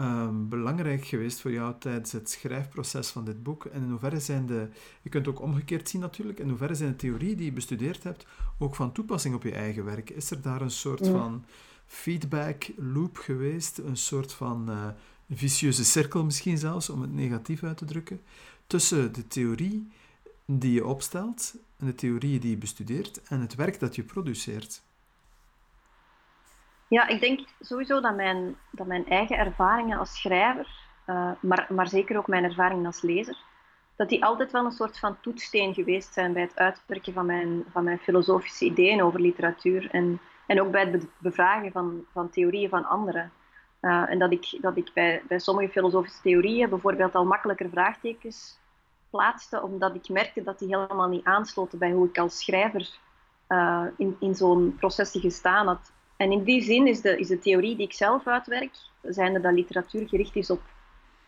um, 0.00 0.48
belangrijk 0.48 1.04
geweest 1.04 1.40
voor 1.40 1.52
jou 1.52 1.74
tijdens 1.78 2.12
het 2.12 2.30
schrijfproces 2.30 3.08
van 3.08 3.24
dit 3.24 3.42
boek? 3.42 3.64
En 3.64 3.82
in 3.82 3.90
hoeverre 3.90 4.20
zijn 4.20 4.46
de, 4.46 4.68
je 5.02 5.08
kunt 5.08 5.28
ook 5.28 5.40
omgekeerd 5.40 5.88
zien 5.88 6.00
natuurlijk, 6.00 6.38
in 6.38 6.48
hoeverre 6.48 6.74
zijn 6.74 6.90
de 6.90 6.96
theorieën 6.96 7.36
die 7.36 7.46
je 7.46 7.52
bestudeerd 7.52 8.02
hebt 8.02 8.26
ook 8.58 8.74
van 8.74 8.92
toepassing 8.92 9.34
op 9.34 9.42
je 9.42 9.52
eigen 9.52 9.84
werk? 9.84 10.10
Is 10.10 10.30
er 10.30 10.40
daar 10.40 10.60
een 10.60 10.70
soort 10.70 11.06
van 11.06 11.44
feedback 11.86 12.70
loop 12.76 13.16
geweest, 13.16 13.78
een 13.78 13.96
soort 13.96 14.32
van 14.32 14.70
uh, 14.70 14.88
vicieuze 15.30 15.84
cirkel 15.84 16.24
misschien 16.24 16.58
zelfs, 16.58 16.90
om 16.90 17.00
het 17.00 17.12
negatief 17.12 17.62
uit 17.62 17.76
te 17.76 17.84
drukken, 17.84 18.20
tussen 18.66 19.12
de 19.12 19.28
theorie 19.28 19.88
die 20.44 20.72
je 20.72 20.86
opstelt 20.86 21.54
en 21.76 21.86
de 21.86 21.94
theorieën 21.94 22.40
die 22.40 22.50
je 22.50 22.56
bestudeert 22.56 23.22
en 23.22 23.40
het 23.40 23.54
werk 23.54 23.80
dat 23.80 23.94
je 23.94 24.02
produceert? 24.02 24.82
Ja, 26.88 27.08
ik 27.08 27.20
denk 27.20 27.40
sowieso 27.60 28.00
dat 28.00 28.16
mijn, 28.16 28.56
dat 28.70 28.86
mijn 28.86 29.06
eigen 29.08 29.38
ervaringen 29.38 29.98
als 29.98 30.20
schrijver, 30.20 30.68
uh, 31.06 31.30
maar, 31.40 31.66
maar 31.68 31.88
zeker 31.88 32.16
ook 32.16 32.26
mijn 32.26 32.44
ervaringen 32.44 32.86
als 32.86 33.02
lezer, 33.02 33.36
dat 33.96 34.08
die 34.08 34.24
altijd 34.24 34.52
wel 34.52 34.64
een 34.64 34.72
soort 34.72 34.98
van 34.98 35.20
toetssteen 35.20 35.74
geweest 35.74 36.12
zijn 36.12 36.32
bij 36.32 36.42
het 36.42 36.56
uitwerken 36.56 37.12
van 37.12 37.26
mijn, 37.26 37.64
van 37.70 37.84
mijn 37.84 37.98
filosofische 37.98 38.64
ideeën 38.64 39.02
over 39.02 39.20
literatuur 39.20 39.90
en, 39.90 40.20
en 40.46 40.60
ook 40.60 40.70
bij 40.70 40.84
het 40.84 41.06
bevragen 41.18 41.72
van, 41.72 42.04
van 42.12 42.30
theorieën 42.30 42.68
van 42.68 42.84
anderen. 42.84 43.32
Uh, 43.80 44.10
en 44.10 44.18
dat 44.18 44.32
ik, 44.32 44.58
dat 44.60 44.76
ik 44.76 44.90
bij, 44.94 45.22
bij 45.28 45.38
sommige 45.38 45.72
filosofische 45.72 46.22
theorieën 46.22 46.68
bijvoorbeeld 46.68 47.14
al 47.14 47.24
makkelijker 47.24 47.68
vraagtekens 47.70 48.58
plaatste, 49.10 49.62
omdat 49.62 49.94
ik 49.94 50.08
merkte 50.08 50.42
dat 50.42 50.58
die 50.58 50.76
helemaal 50.76 51.08
niet 51.08 51.24
aansloten 51.24 51.78
bij 51.78 51.90
hoe 51.90 52.08
ik 52.08 52.18
als 52.18 52.38
schrijver 52.38 52.98
uh, 53.48 53.84
in, 53.96 54.16
in 54.20 54.34
zo'n 54.34 54.76
proces 54.78 55.10
gestaan 55.20 55.66
had. 55.66 55.92
En 56.16 56.32
in 56.32 56.44
die 56.44 56.62
zin 56.62 56.86
is 56.86 57.00
de, 57.00 57.18
is 57.18 57.28
de 57.28 57.38
theorie 57.38 57.76
die 57.76 57.86
ik 57.86 57.92
zelf 57.92 58.26
uitwerk, 58.26 58.70
zijnde 59.02 59.40
dat 59.40 59.52
literatuur 59.52 60.08
gericht 60.08 60.36
is 60.36 60.50
op 60.50 60.60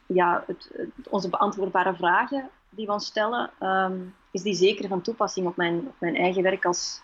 ja, 0.06 0.44
het, 0.46 0.70
onze 1.08 1.28
beantwoordbare 1.28 1.94
vragen 1.94 2.50
die 2.70 2.86
we 2.86 2.92
ons 2.92 3.06
stellen, 3.06 3.50
um, 3.60 4.14
is 4.30 4.42
die 4.42 4.54
zeker 4.54 4.88
van 4.88 5.00
toepassing 5.00 5.46
op 5.46 5.56
mijn, 5.56 5.78
op 5.78 5.94
mijn 5.98 6.16
eigen 6.16 6.42
werk 6.42 6.64
als, 6.64 7.00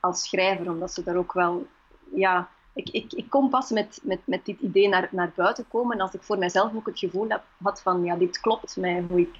als 0.00 0.28
schrijver. 0.28 0.70
Omdat 0.70 0.92
ze 0.92 1.02
daar 1.02 1.16
ook 1.16 1.32
wel... 1.32 1.66
Ja, 2.14 2.48
ik, 2.72 2.88
ik, 2.88 3.12
ik 3.12 3.30
kom 3.30 3.50
pas 3.50 3.70
met, 3.70 4.00
met, 4.02 4.20
met 4.24 4.44
dit 4.44 4.60
idee 4.60 4.88
naar, 4.88 5.08
naar 5.10 5.32
buiten 5.34 5.68
komen 5.68 6.00
als 6.00 6.14
ik 6.14 6.22
voor 6.22 6.38
mijzelf 6.38 6.74
ook 6.74 6.86
het 6.86 6.98
gevoel 6.98 7.28
heb, 7.28 7.42
had 7.62 7.82
van 7.82 8.04
ja, 8.04 8.16
dit 8.16 8.40
klopt 8.40 8.76
mij 8.76 9.04
hoe 9.08 9.20
ik 9.20 9.36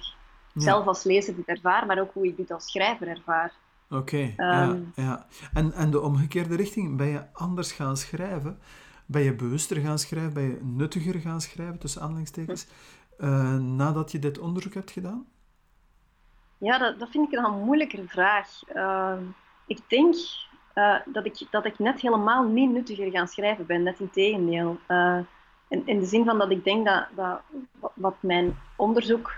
zelf 0.55 0.87
als 0.87 1.03
lezer 1.03 1.35
dit 1.35 1.47
ervaar, 1.47 1.85
maar 1.85 1.99
ook 1.99 2.13
hoe 2.13 2.27
ik 2.27 2.37
dit 2.37 2.51
als 2.51 2.71
schrijver 2.71 3.07
ervaar. 3.07 3.53
Oké, 3.91 4.33
ja, 4.37 4.61
ehm, 4.61 4.81
ja. 4.95 5.25
En, 5.53 5.73
en 5.73 5.91
de 5.91 6.01
omgekeerde 6.01 6.55
richting, 6.55 6.97
ben 6.97 7.07
je 7.07 7.33
anders 7.33 7.71
gaan 7.71 7.97
schrijven? 7.97 8.59
Ben 9.05 9.21
je 9.21 9.35
bewuster 9.35 9.77
gaan 9.77 9.99
schrijven? 9.99 10.33
Ben 10.33 10.43
je 10.43 10.59
nuttiger 10.61 11.19
gaan 11.19 11.41
schrijven, 11.41 11.79
tussen 11.79 12.01
aanhalingstekens, 12.01 12.67
uh, 13.19 13.57
nadat 13.57 14.11
je 14.11 14.19
dit 14.19 14.39
onderzoek 14.39 14.73
hebt 14.73 14.91
gedaan? 14.91 15.25
Ja, 16.57 16.77
dat, 16.77 16.99
dat 16.99 17.09
vind 17.09 17.33
ik 17.33 17.39
een 17.39 17.63
moeilijke 17.63 18.03
vraag. 18.07 18.61
Ehm, 18.67 19.23
ik 19.67 19.79
denk 19.87 20.15
uh, 20.75 20.95
dat, 21.05 21.25
ik, 21.25 21.47
dat 21.49 21.65
ik 21.65 21.79
net 21.79 22.01
helemaal 22.01 22.43
niet 22.43 22.71
nuttiger 22.71 23.11
gaan 23.11 23.27
schrijven 23.27 23.65
ben, 23.65 23.83
net 23.83 23.99
in 23.99 24.09
tegendeel. 24.09 24.79
Uh, 24.87 25.19
in, 25.67 25.81
in 25.85 25.99
de 25.99 26.05
zin 26.05 26.25
van 26.25 26.37
dat 26.37 26.51
ik 26.51 26.63
denk 26.63 26.85
dat, 26.85 27.07
dat 27.15 27.41
wat 27.93 28.15
mijn 28.19 28.57
onderzoek 28.75 29.33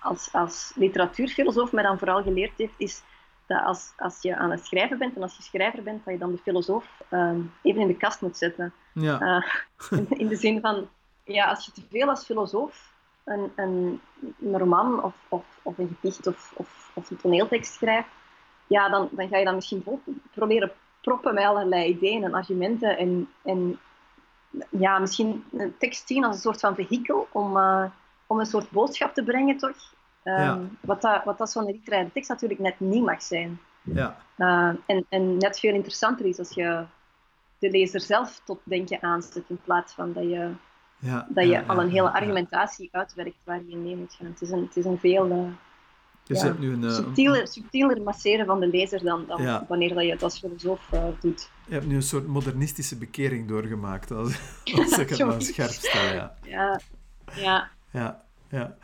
als, 0.00 0.32
als 0.32 0.72
literatuurfilosoof 0.74 1.72
mij 1.72 1.82
dan 1.82 1.98
vooral 1.98 2.22
geleerd 2.22 2.52
heeft, 2.56 2.74
is 2.76 3.02
dat 3.50 3.64
als, 3.64 3.92
als 3.96 4.22
je 4.22 4.36
aan 4.36 4.50
het 4.50 4.66
schrijven 4.66 4.98
bent 4.98 5.16
en 5.16 5.22
als 5.22 5.36
je 5.36 5.42
schrijver 5.42 5.82
bent, 5.82 6.04
dat 6.04 6.14
je 6.14 6.20
dan 6.20 6.30
de 6.30 6.38
filosoof 6.38 7.02
ehm, 7.08 7.40
even 7.62 7.80
in 7.80 7.86
de 7.86 7.96
kast 7.96 8.20
moet 8.20 8.36
zetten. 8.36 8.72
Ja. 8.92 9.18
Uh, 9.90 10.00
in, 10.08 10.28
de 10.28 10.36
zin 10.36 10.60
van, 10.60 10.88
ja, 11.24 11.48
als 11.48 11.64
je 11.64 11.72
te 11.72 11.82
veel 11.90 12.08
als 12.08 12.24
filosoof 12.24 12.92
een, 13.24 13.52
een, 13.56 14.00
een 14.40 14.58
roman 14.58 15.02
of, 15.02 15.14
of, 15.28 15.44
of, 15.62 15.78
een 15.78 15.96
gedicht 16.00 16.26
of, 16.26 16.52
of, 16.56 16.90
of 16.94 17.10
een 17.10 17.16
toneeltekst 17.16 17.72
schrijft, 17.72 18.08
ja, 18.66 18.88
dan, 18.88 19.08
dan 19.12 19.28
ga 19.28 19.36
je 19.36 19.44
dan 19.44 19.54
misschien 19.54 19.84
proberen 20.30 20.72
proppen 21.00 21.34
met 21.34 21.44
allerlei 21.44 21.88
ideeën 21.88 22.24
en 22.24 22.34
argumenten 22.34 22.98
en, 22.98 23.28
en 23.42 23.78
ja, 24.70 24.98
misschien 24.98 25.44
een 25.52 25.74
tekst 25.78 26.06
zien 26.06 26.24
als 26.24 26.34
een 26.34 26.40
soort 26.40 26.60
van 26.60 26.74
vehikel 26.74 27.28
om, 27.32 27.56
uh, 27.56 27.84
om 28.26 28.38
een 28.38 28.46
soort 28.46 28.70
boodschap 28.70 29.14
te 29.14 29.24
brengen, 29.24 29.56
toch? 29.56 29.94
Ehm, 30.22 30.60
wat, 30.80 31.02
dat, 31.02 31.24
wat 31.24 31.38
dat 31.38 31.50
zo'n 31.50 31.64
literaire 31.64 32.12
tekst 32.12 32.28
natuurlijk 32.28 32.60
net 32.60 32.80
niet 32.80 33.04
mag 33.04 33.22
zijn. 33.22 33.60
Ja. 33.82 34.16
Uh, 34.38 34.72
en, 34.86 35.06
en 35.08 35.36
net 35.36 35.60
veel 35.60 35.74
interessanter 35.74 36.26
is 36.26 36.38
als 36.38 36.50
je 36.50 36.84
de 37.58 37.70
lezer 37.70 38.00
zelf 38.00 38.40
tot 38.44 38.60
denken 38.64 39.02
aanzet 39.02 39.44
in 39.48 39.60
plaats 39.64 39.92
van 39.92 40.12
dat 40.12 40.22
je, 40.22 40.50
ja, 40.98 41.26
dat 41.28 41.46
je 41.46 41.66
al 41.66 41.80
een 41.80 41.90
hele 41.90 42.12
argumentatie 42.12 42.88
uitwerkt 42.92 43.38
waar 43.44 43.60
je 43.66 43.76
mee 43.76 43.96
moet 43.96 44.14
gaan. 44.14 44.26
Het 44.26 44.42
is 44.42 44.50
een, 44.50 44.62
het 44.62 44.76
is 44.76 44.84
een 44.84 44.98
veel 44.98 45.26
uh, 45.26 45.48
dus 46.24 46.42
ja, 46.42 46.54
nu 46.58 46.72
een, 46.72 46.82
uh, 46.82 46.90
subtieler, 46.90 47.48
subtieler 47.48 48.02
masseren 48.02 48.46
van 48.46 48.60
de 48.60 48.66
lezer 48.66 49.02
dan, 49.04 49.24
dan 49.26 49.64
wanneer 49.68 49.94
dat 49.94 50.04
je 50.04 50.10
het 50.10 50.22
als 50.22 50.38
filosoof 50.38 50.90
doet. 51.20 51.50
Je 51.66 51.72
hebt 51.74 51.86
nu 51.86 51.94
een 51.94 52.02
soort 52.02 52.26
modernistische 52.26 52.96
bekering 52.96 53.48
doorgemaakt, 53.48 54.10
als, 54.10 54.38
als 54.76 54.98
ik 54.98 55.08
het 55.08 55.18
maar 55.26 55.42
scherp 55.42 55.70
stel. 55.70 56.02
Ja. 56.02 56.36
Ja, 56.42 56.80
ja. 57.90 58.24
ja, 58.50 58.76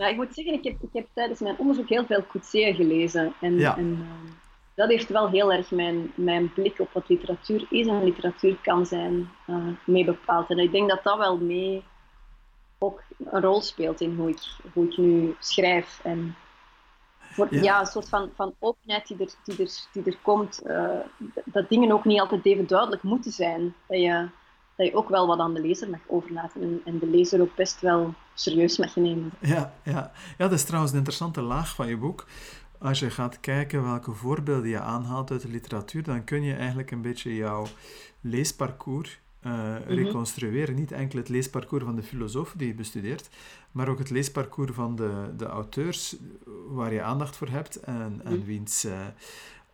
ja. 0.00 0.06
Ik 0.06 0.16
moet 0.16 0.34
zeggen, 0.34 0.54
ik 0.54 0.64
heb, 0.64 0.76
ik 0.82 0.88
heb 0.92 1.06
tijdens 1.12 1.40
mijn 1.40 1.58
onderzoek 1.58 1.88
heel 1.88 2.04
veel 2.04 2.26
Coetzee 2.26 2.74
gelezen. 2.74 3.32
En, 3.40 3.58
en 3.58 3.86
uh, 3.86 4.30
dat 4.74 4.88
heeft 4.88 5.08
wel 5.08 5.28
heel 5.28 5.52
erg 5.52 5.70
mijn, 5.70 6.12
mijn 6.14 6.52
blik 6.52 6.78
op 6.78 6.92
wat 6.92 7.08
literatuur 7.08 7.66
is 7.70 7.86
en 7.86 8.04
literatuur 8.04 8.56
kan 8.62 8.86
zijn 8.86 9.30
uh, 9.46 9.56
mee 9.84 10.04
bepaald. 10.04 10.50
En 10.50 10.58
ik 10.58 10.72
denk 10.72 10.88
dat 10.88 11.02
dat 11.02 11.18
wel 11.18 11.38
mee 11.38 11.82
ook 12.78 13.02
een 13.24 13.40
rol 13.40 13.60
speelt 13.60 14.00
in 14.00 14.16
hoe 14.16 14.28
ik, 14.28 14.40
hoe 14.72 14.84
ik 14.84 14.96
nu 14.96 15.36
schrijf. 15.38 16.00
En 16.02 16.36
voor, 17.18 17.54
ja. 17.54 17.80
een 17.80 17.86
soort 17.86 18.08
van, 18.08 18.30
van 18.34 18.54
openheid 18.58 19.06
die 19.06 19.16
er, 19.18 19.32
die 19.44 19.66
er, 19.66 19.72
die 19.92 20.04
er 20.04 20.18
komt. 20.22 20.62
Uh, 20.66 20.98
dat 21.44 21.68
dingen 21.68 21.92
ook 21.92 22.04
niet 22.04 22.20
altijd 22.20 22.44
even 22.46 22.66
duidelijk 22.66 23.02
moeten 23.02 23.32
zijn. 23.32 23.74
Dat 23.86 24.00
je, 24.00 24.28
dat 24.80 24.90
je 24.90 24.96
ook 24.96 25.08
wel 25.08 25.26
wat 25.26 25.38
aan 25.38 25.54
de 25.54 25.60
lezer 25.60 25.90
mag 25.90 26.00
overlaten 26.06 26.62
en, 26.62 26.80
en 26.84 26.98
de 26.98 27.06
lezer 27.06 27.40
ook 27.40 27.54
best 27.54 27.80
wel 27.80 28.14
serieus 28.34 28.78
mag 28.78 28.96
nemen. 28.96 29.30
Ja, 29.40 29.74
ja. 29.84 29.92
ja, 29.92 30.48
dat 30.48 30.52
is 30.52 30.64
trouwens 30.64 30.92
een 30.92 30.98
interessante 30.98 31.40
laag 31.40 31.74
van 31.74 31.88
je 31.88 31.96
boek. 31.96 32.26
Als 32.78 32.98
je 32.98 33.10
gaat 33.10 33.40
kijken 33.40 33.82
welke 33.82 34.12
voorbeelden 34.12 34.70
je 34.70 34.80
aanhaalt 34.80 35.30
uit 35.30 35.42
de 35.42 35.48
literatuur, 35.48 36.02
dan 36.02 36.24
kun 36.24 36.42
je 36.42 36.54
eigenlijk 36.54 36.90
een 36.90 37.02
beetje 37.02 37.34
jouw 37.34 37.66
leesparcours 38.20 39.20
uh, 39.46 39.74
reconstrueren. 39.86 40.74
Niet 40.74 40.92
enkel 40.92 41.18
het 41.18 41.28
leesparcours 41.28 41.84
van 41.84 41.96
de 41.96 42.02
filosoof 42.02 42.54
die 42.56 42.66
je 42.66 42.74
bestudeert, 42.74 43.28
maar 43.72 43.88
ook 43.88 43.98
het 43.98 44.10
leesparcours 44.10 44.72
van 44.72 44.96
de, 44.96 45.32
de 45.36 45.46
auteurs 45.46 46.16
waar 46.68 46.92
je 46.92 47.02
aandacht 47.02 47.36
voor 47.36 47.48
hebt 47.48 47.76
en, 47.76 48.20
en 48.24 48.36
mhm. 48.36 48.44
wiens 48.44 48.84
uh, 48.84 49.06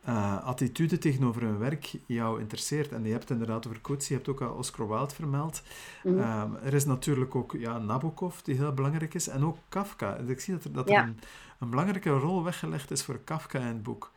uh, 0.08 0.46
attitude 0.46 0.98
tegenover 0.98 1.42
hun 1.42 1.58
werk 1.58 1.92
jou 2.06 2.40
interesseert. 2.40 2.92
En 2.92 3.04
je 3.04 3.12
hebt 3.12 3.30
inderdaad 3.30 3.66
over 3.66 3.80
Coetzee, 3.80 4.08
je 4.08 4.24
hebt 4.24 4.28
ook 4.28 4.48
al 4.48 4.56
Oscar 4.56 4.88
Wilde 4.88 5.14
vermeld. 5.14 5.62
Mhm. 6.02 6.20
Ehm, 6.20 6.54
er 6.64 6.74
is 6.74 6.84
natuurlijk 6.84 7.34
ook 7.34 7.52
ja, 7.52 7.78
Nabokov, 7.78 8.40
die 8.40 8.56
heel 8.56 8.72
belangrijk 8.72 9.14
is, 9.14 9.28
en 9.28 9.44
ook 9.44 9.56
Kafka. 9.68 10.16
Ik 10.16 10.40
zie 10.40 10.54
dat 10.54 10.64
er, 10.64 10.72
dat 10.72 10.90
er 10.90 10.96
een, 10.96 11.20
een, 11.58 11.70
belangrijke 11.70 12.10
rol 12.10 12.44
weggelegd 12.44 12.90
is 12.90 13.04
voor 13.04 13.18
Kafka 13.24 13.58
in 13.58 13.66
het 13.66 13.82
boek. 13.82 14.10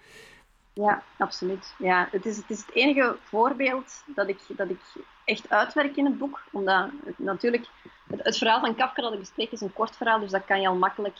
Ja, 0.73 1.03
absoluut. 1.17 1.73
Ja, 1.77 2.07
het, 2.11 2.25
is, 2.25 2.37
het 2.37 2.49
is 2.49 2.59
het 2.59 2.75
enige 2.75 3.17
voorbeeld 3.23 4.03
dat 4.05 4.27
ik, 4.27 4.39
dat 4.47 4.69
ik 4.69 4.81
echt 5.25 5.49
uitwerk 5.49 5.95
in 5.95 6.05
het 6.05 6.17
boek. 6.17 6.41
Omdat 6.51 6.89
het, 7.05 7.19
natuurlijk, 7.19 7.65
het, 8.07 8.23
het, 8.23 8.37
verhaal 8.37 8.59
van 8.59 8.75
Kafka 8.75 9.01
dat 9.01 9.13
ik 9.13 9.19
bespreek 9.19 9.51
is 9.51 9.61
een 9.61 9.73
kort 9.73 9.95
verhaal, 9.95 10.19
dus 10.19 10.31
dat 10.31 10.45
kan 10.45 10.61
je 10.61 10.67
al 10.67 10.75
makkelijk, 10.75 11.17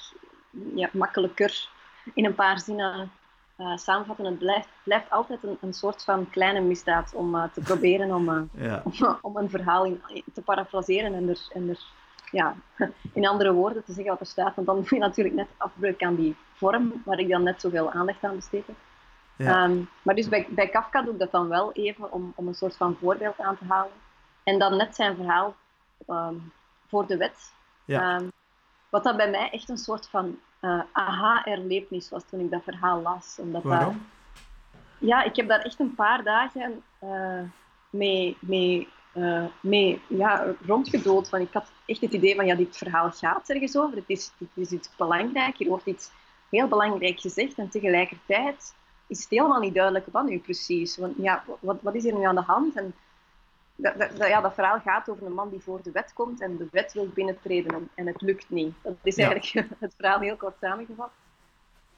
ja, 0.76 0.90
makkelijker 0.94 1.70
in 2.14 2.26
een 2.26 2.36
paar 2.36 2.60
zinnen 2.60 3.12
uh, 3.60 3.78
samenvatten. 3.78 4.26
Het 4.26 4.38
blijft, 4.38 4.70
blijft 4.84 5.10
altijd 5.10 5.44
een, 5.44 5.58
een 5.62 5.74
soort 5.74 6.04
van 6.04 6.30
kleine 6.30 6.62
misdaad 6.62 7.14
om 7.14 7.36
uh, 7.36 7.44
te 7.54 7.62
proberen 7.62 8.16
om, 8.16 8.30
uh, 8.30 8.42
ja. 8.52 8.82
om, 8.84 9.18
om, 9.22 9.38
een 9.38 9.50
verhaal 9.50 9.86
in, 9.86 10.02
te 10.34 10.42
parafraseren 10.42 11.14
en 11.14 11.30
er, 11.30 11.48
en 11.54 11.70
er 11.70 11.80
ja, 12.32 12.56
in 13.14 13.28
andere 13.28 13.54
woorden 13.54 13.84
te 13.84 13.94
zeggen 13.94 14.12
wat 14.12 14.20
er 14.20 14.26
staat. 14.26 14.56
Want 14.56 14.68
dan 14.68 14.76
doe 14.76 14.88
je 14.90 15.00
natuurlijk 15.00 15.36
net 15.36 15.48
afbreuk 15.58 16.04
aan 16.04 16.16
die 16.16 16.36
vorm 16.54 17.02
waar 17.06 17.20
ik 17.20 17.30
dan 17.30 17.44
net 17.44 17.62
zoveel 17.62 17.92
aandacht 17.92 18.24
aan 18.24 18.36
besteed 18.36 18.68
heb. 18.68 18.76
Ja. 19.36 19.64
Um, 19.64 19.90
maar 20.02 20.16
dus 20.16 20.30
bij, 20.30 20.48
bij 20.50 20.68
Kafka 20.70 21.02
doe 21.02 21.14
ik 21.14 21.20
dat 21.20 21.32
dan 21.32 21.48
wel 21.48 21.72
even 21.72 22.12
om, 22.12 22.34
om 22.36 22.48
een 22.48 22.54
soort 22.54 22.78
van 22.78 22.98
voorbeeld 23.00 23.40
aan 23.40 23.58
te 23.58 23.66
halen. 23.68 23.92
En 24.44 24.60
dan 24.60 24.78
net 24.78 24.96
zijn 24.96 25.16
verhaal 25.16 25.56
um, 26.08 26.52
voor 26.88 27.08
de 27.08 27.18
wet. 27.18 27.54
Ja. 27.86 28.16
Um, 28.16 28.32
wat 28.90 29.04
dat 29.04 29.18
bij 29.18 29.30
mij 29.30 29.50
echt 29.50 29.70
een 29.70 29.78
soort 29.78 30.10
van 30.10 30.40
uh, 30.62 30.82
aha-erlevenis 30.92 32.10
was 32.10 32.24
toen 32.30 32.40
ik 32.40 32.52
dat 32.52 32.64
verhaal 32.64 33.02
las. 33.02 33.38
Omdat 33.40 33.64
Waarom? 33.64 33.94
Dat, 33.94 35.10
ja, 35.10 35.24
ik 35.24 35.36
heb 35.36 35.48
daar 35.48 35.60
echt 35.60 35.80
een 35.80 35.96
paar 35.96 36.24
dagen 36.24 36.84
uh, 37.04 37.42
mee, 37.90 38.38
mee, 38.40 38.88
uh, 39.14 39.46
mee 39.62 40.02
ja, 40.08 40.46
rondgedood. 40.66 41.30
Van, 41.30 41.42
ik 41.42 41.54
had 41.54 41.72
echt 41.86 42.02
het 42.02 42.14
idee 42.14 42.36
van, 42.36 42.46
ja, 42.46 42.56
dit 42.56 42.78
verhaal 42.78 43.12
gaat 43.12 43.50
ergens 43.50 43.78
over. 43.78 43.96
Het 43.96 44.10
is, 44.10 44.32
het 44.38 44.50
is 44.54 44.72
iets 44.72 44.90
belangrijk. 44.98 45.58
Hier 45.58 45.68
wordt 45.68 45.86
iets 45.86 46.12
heel 46.50 46.68
belangrijk 46.68 47.20
gezegd. 47.20 47.58
En 47.58 47.70
tegelijkertijd 47.70 48.76
is 49.08 49.22
het 49.22 49.30
helemaal 49.30 49.60
niet 49.60 49.74
duidelijk 49.74 50.06
wat 50.12 50.26
nu 50.26 50.40
precies. 50.40 50.98
Want 50.98 51.14
ja, 51.18 51.44
wat, 51.60 51.78
wat 51.82 51.96
is 51.96 52.06
er 52.06 52.14
nu 52.14 52.24
aan 52.24 52.36
de 52.36 52.42
hand? 52.42 52.76
En 52.76 52.94
dat, 53.82 53.98
dat, 53.98 54.28
ja, 54.28 54.42
dat 54.42 54.54
verhaal 54.54 54.80
gaat 54.80 55.10
over 55.10 55.26
een 55.26 55.34
man 55.34 55.50
die 55.50 55.60
voor 55.60 55.80
de 55.84 55.92
wet 55.92 56.14
komt 56.14 56.42
en 56.42 56.58
de 56.58 56.68
wet 56.72 56.94
wil 56.94 57.08
binnentreden 57.14 57.74
en, 57.74 57.90
en 57.96 58.08
het 58.08 58.22
lukt 58.22 58.50
niet. 58.50 58.74
Dat 58.82 58.96
is 59.04 59.18
eigenlijk 59.18 59.70
het 59.80 59.94
verhaal 59.98 60.20
heel 60.20 60.36
kort 60.36 60.56
samengevat. 60.62 61.12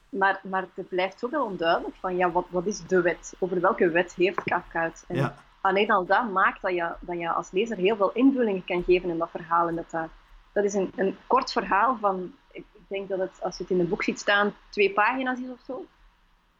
Maar, 0.10 0.41
maar 0.44 0.65
het 0.74 0.89
blijft 0.89 1.20
zoveel 1.20 1.46
onduidelijk 1.46 1.96
van 1.96 2.17
ja, 2.17 2.32
wat, 2.32 2.46
wat 2.50 2.65
is 2.65 2.88
de 2.88 3.02
wet? 3.02 3.34
Over 3.39 3.62
welke 3.62 3.89
wet 3.89 4.13
heeft 4.13 4.44
Kafka 4.44 4.84
het? 4.84 5.04
En 5.08 5.15
ja. 5.15 5.36
alleen 5.62 5.91
al 5.91 6.06
dat 6.06 6.32
maakt 6.32 6.62
dat 6.62 6.74
je, 6.74 6.91
dat 7.00 7.20
je 7.20 7.30
als 7.30 7.52
lezer 7.52 7.78
heel 7.78 7.96
veel 7.96 8.12
invullingen 8.12 8.65
kan 8.65 8.84
geven 8.84 9.10
in 9.10 9.17
dat 9.17 9.30
verhaal. 9.30 9.67
En 9.67 9.76
dat, 9.76 10.10
dat 10.52 10.63
is 10.63 10.74
een, 10.74 10.91
een 10.96 11.17
kort 11.28 11.52
verhaal 11.52 11.98
van, 11.98 12.34
ik 12.52 12.65
denk 12.88 13.10
dat 13.10 13.20
het, 13.20 13.39
als 13.41 13.58
je 13.58 13.63
het 13.63 13.72
in 13.72 13.80
een 13.80 13.89
boek 13.89 14.04
ziet 14.04 14.20
staan, 14.20 14.54
twee 14.70 14.94
pagina's 14.94 15.39
is 15.39 15.50
of 15.50 15.62
zo. 15.65 15.86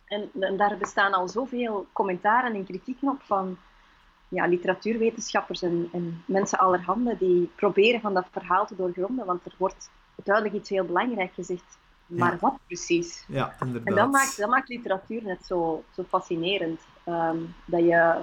En, 0.06 0.30
en 0.40 0.58
daar 0.58 0.78
bestaan 0.78 1.14
al 1.14 1.28
zoveel 1.28 1.88
commentaren 1.94 2.54
en 2.54 2.66
kritieken 2.66 3.10
op 3.10 3.22
van 3.22 3.58
ja, 4.32 4.46
literatuurwetenschappers 4.46 5.62
en, 5.62 5.90
en 5.92 6.24
mensen 6.26 6.60
allerhande 6.60 7.16
die 7.20 7.52
proberen 7.56 8.02
van 8.02 8.14
dat 8.14 8.28
verhaal 8.32 8.66
te 8.66 8.76
doorgronden, 8.76 9.26
want 9.26 9.46
er 9.46 9.54
wordt 9.58 9.90
duidelijk 10.24 10.56
iets 10.56 10.70
heel 10.70 10.86
belangrijk 10.86 11.34
gezegd. 11.34 11.78
Maar 12.06 12.32
Ja. 12.32 12.38
wat 12.40 12.58
precies? 12.68 13.26
Ja, 13.28 13.56
inderdaad. 13.60 13.88
En 13.88 13.96
dat 13.96 14.12
maakt, 14.12 14.38
dat 14.38 14.50
maakt 14.50 14.70
literatuur 14.70 15.24
net 15.24 15.46
zo, 15.46 15.84
zo 15.96 16.04
fascinerend. 16.04 16.82
Ehm, 17.04 17.38
dat 17.66 17.80
je 17.80 18.22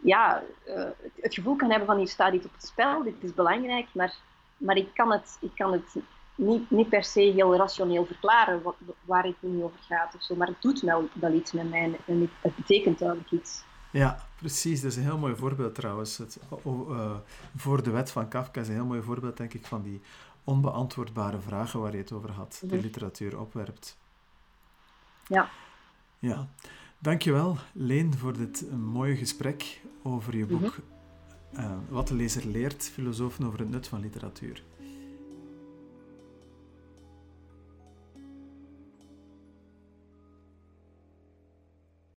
ja, 0.00 0.42
eh, 0.64 0.74
het, 0.76 1.12
het 1.20 1.34
gevoel 1.34 1.56
kan 1.56 1.70
hebben 1.70 1.88
van 1.88 1.96
hier 1.96 2.08
staat 2.08 2.32
iets 2.32 2.46
op 2.46 2.52
het 2.52 2.66
spel, 2.66 3.02
dit 3.02 3.14
is 3.20 3.34
belangrijk, 3.34 3.86
maar, 3.92 4.16
maar 4.56 4.76
ik 4.76 4.88
kan 4.94 5.12
het, 5.12 5.36
ik 5.40 5.50
kan 5.54 5.72
het 5.72 5.94
niet, 6.34 6.70
niet 6.70 6.88
per 6.88 7.04
se 7.04 7.20
heel 7.20 7.56
rationeel 7.56 8.06
verklaren 8.06 8.62
wat, 8.62 8.76
waar 9.04 9.24
het 9.24 9.36
nu 9.40 9.62
over 9.62 9.78
gaat 9.80 10.14
of 10.14 10.22
zo, 10.22 10.34
maar 10.36 10.46
het 10.46 10.62
doet 10.62 10.80
wel, 10.80 11.08
wel 11.12 11.32
iets 11.32 11.52
met 11.52 11.70
mij 11.70 11.98
en 12.06 12.20
het, 12.20 12.30
het 12.40 12.56
betekent 12.56 12.98
duidelijk 12.98 13.30
iets. 13.30 13.66
Ja, 13.90 14.26
precies. 14.38 14.80
Dat 14.80 14.90
is 14.90 14.96
een 14.96 15.02
heel 15.02 15.18
mooi 15.18 15.36
voorbeeld 15.36 15.74
trouwens. 15.74 16.18
Het, 16.18 16.38
oh, 16.48 16.90
uh, 16.90 17.10
voor 17.56 17.82
de 17.82 17.90
wet 17.90 18.10
van 18.10 18.28
Kafka 18.28 18.60
is 18.60 18.68
een 18.68 18.74
heel 18.74 18.84
mooi 18.84 19.02
voorbeeld, 19.02 19.36
denk 19.36 19.54
ik, 19.54 19.66
van 19.66 19.82
die 19.82 20.00
onbeantwoordbare 20.44 21.40
vragen 21.40 21.80
waar 21.80 21.92
je 21.92 21.98
het 21.98 22.12
over 22.12 22.30
had, 22.30 22.62
die 22.64 22.80
literatuur 22.80 23.40
opwerpt. 23.40 23.96
Ja. 25.26 25.48
Ja. 26.18 26.48
Dankjewel, 26.98 27.56
Leen, 27.72 28.18
voor 28.18 28.36
dit 28.36 28.64
mooie 28.76 29.16
gesprek 29.16 29.80
over 30.02 30.36
je 30.36 30.46
boek. 30.46 30.60
Mm 30.60 30.72
-hmm. 31.52 31.64
uh, 31.64 31.72
Wat 31.88 32.08
de 32.08 32.14
lezer 32.14 32.46
leert, 32.46 32.84
filosofen 32.84 33.46
over 33.46 33.58
het 33.58 33.70
nut 33.70 33.88
van 33.88 34.00
literatuur. 34.00 34.62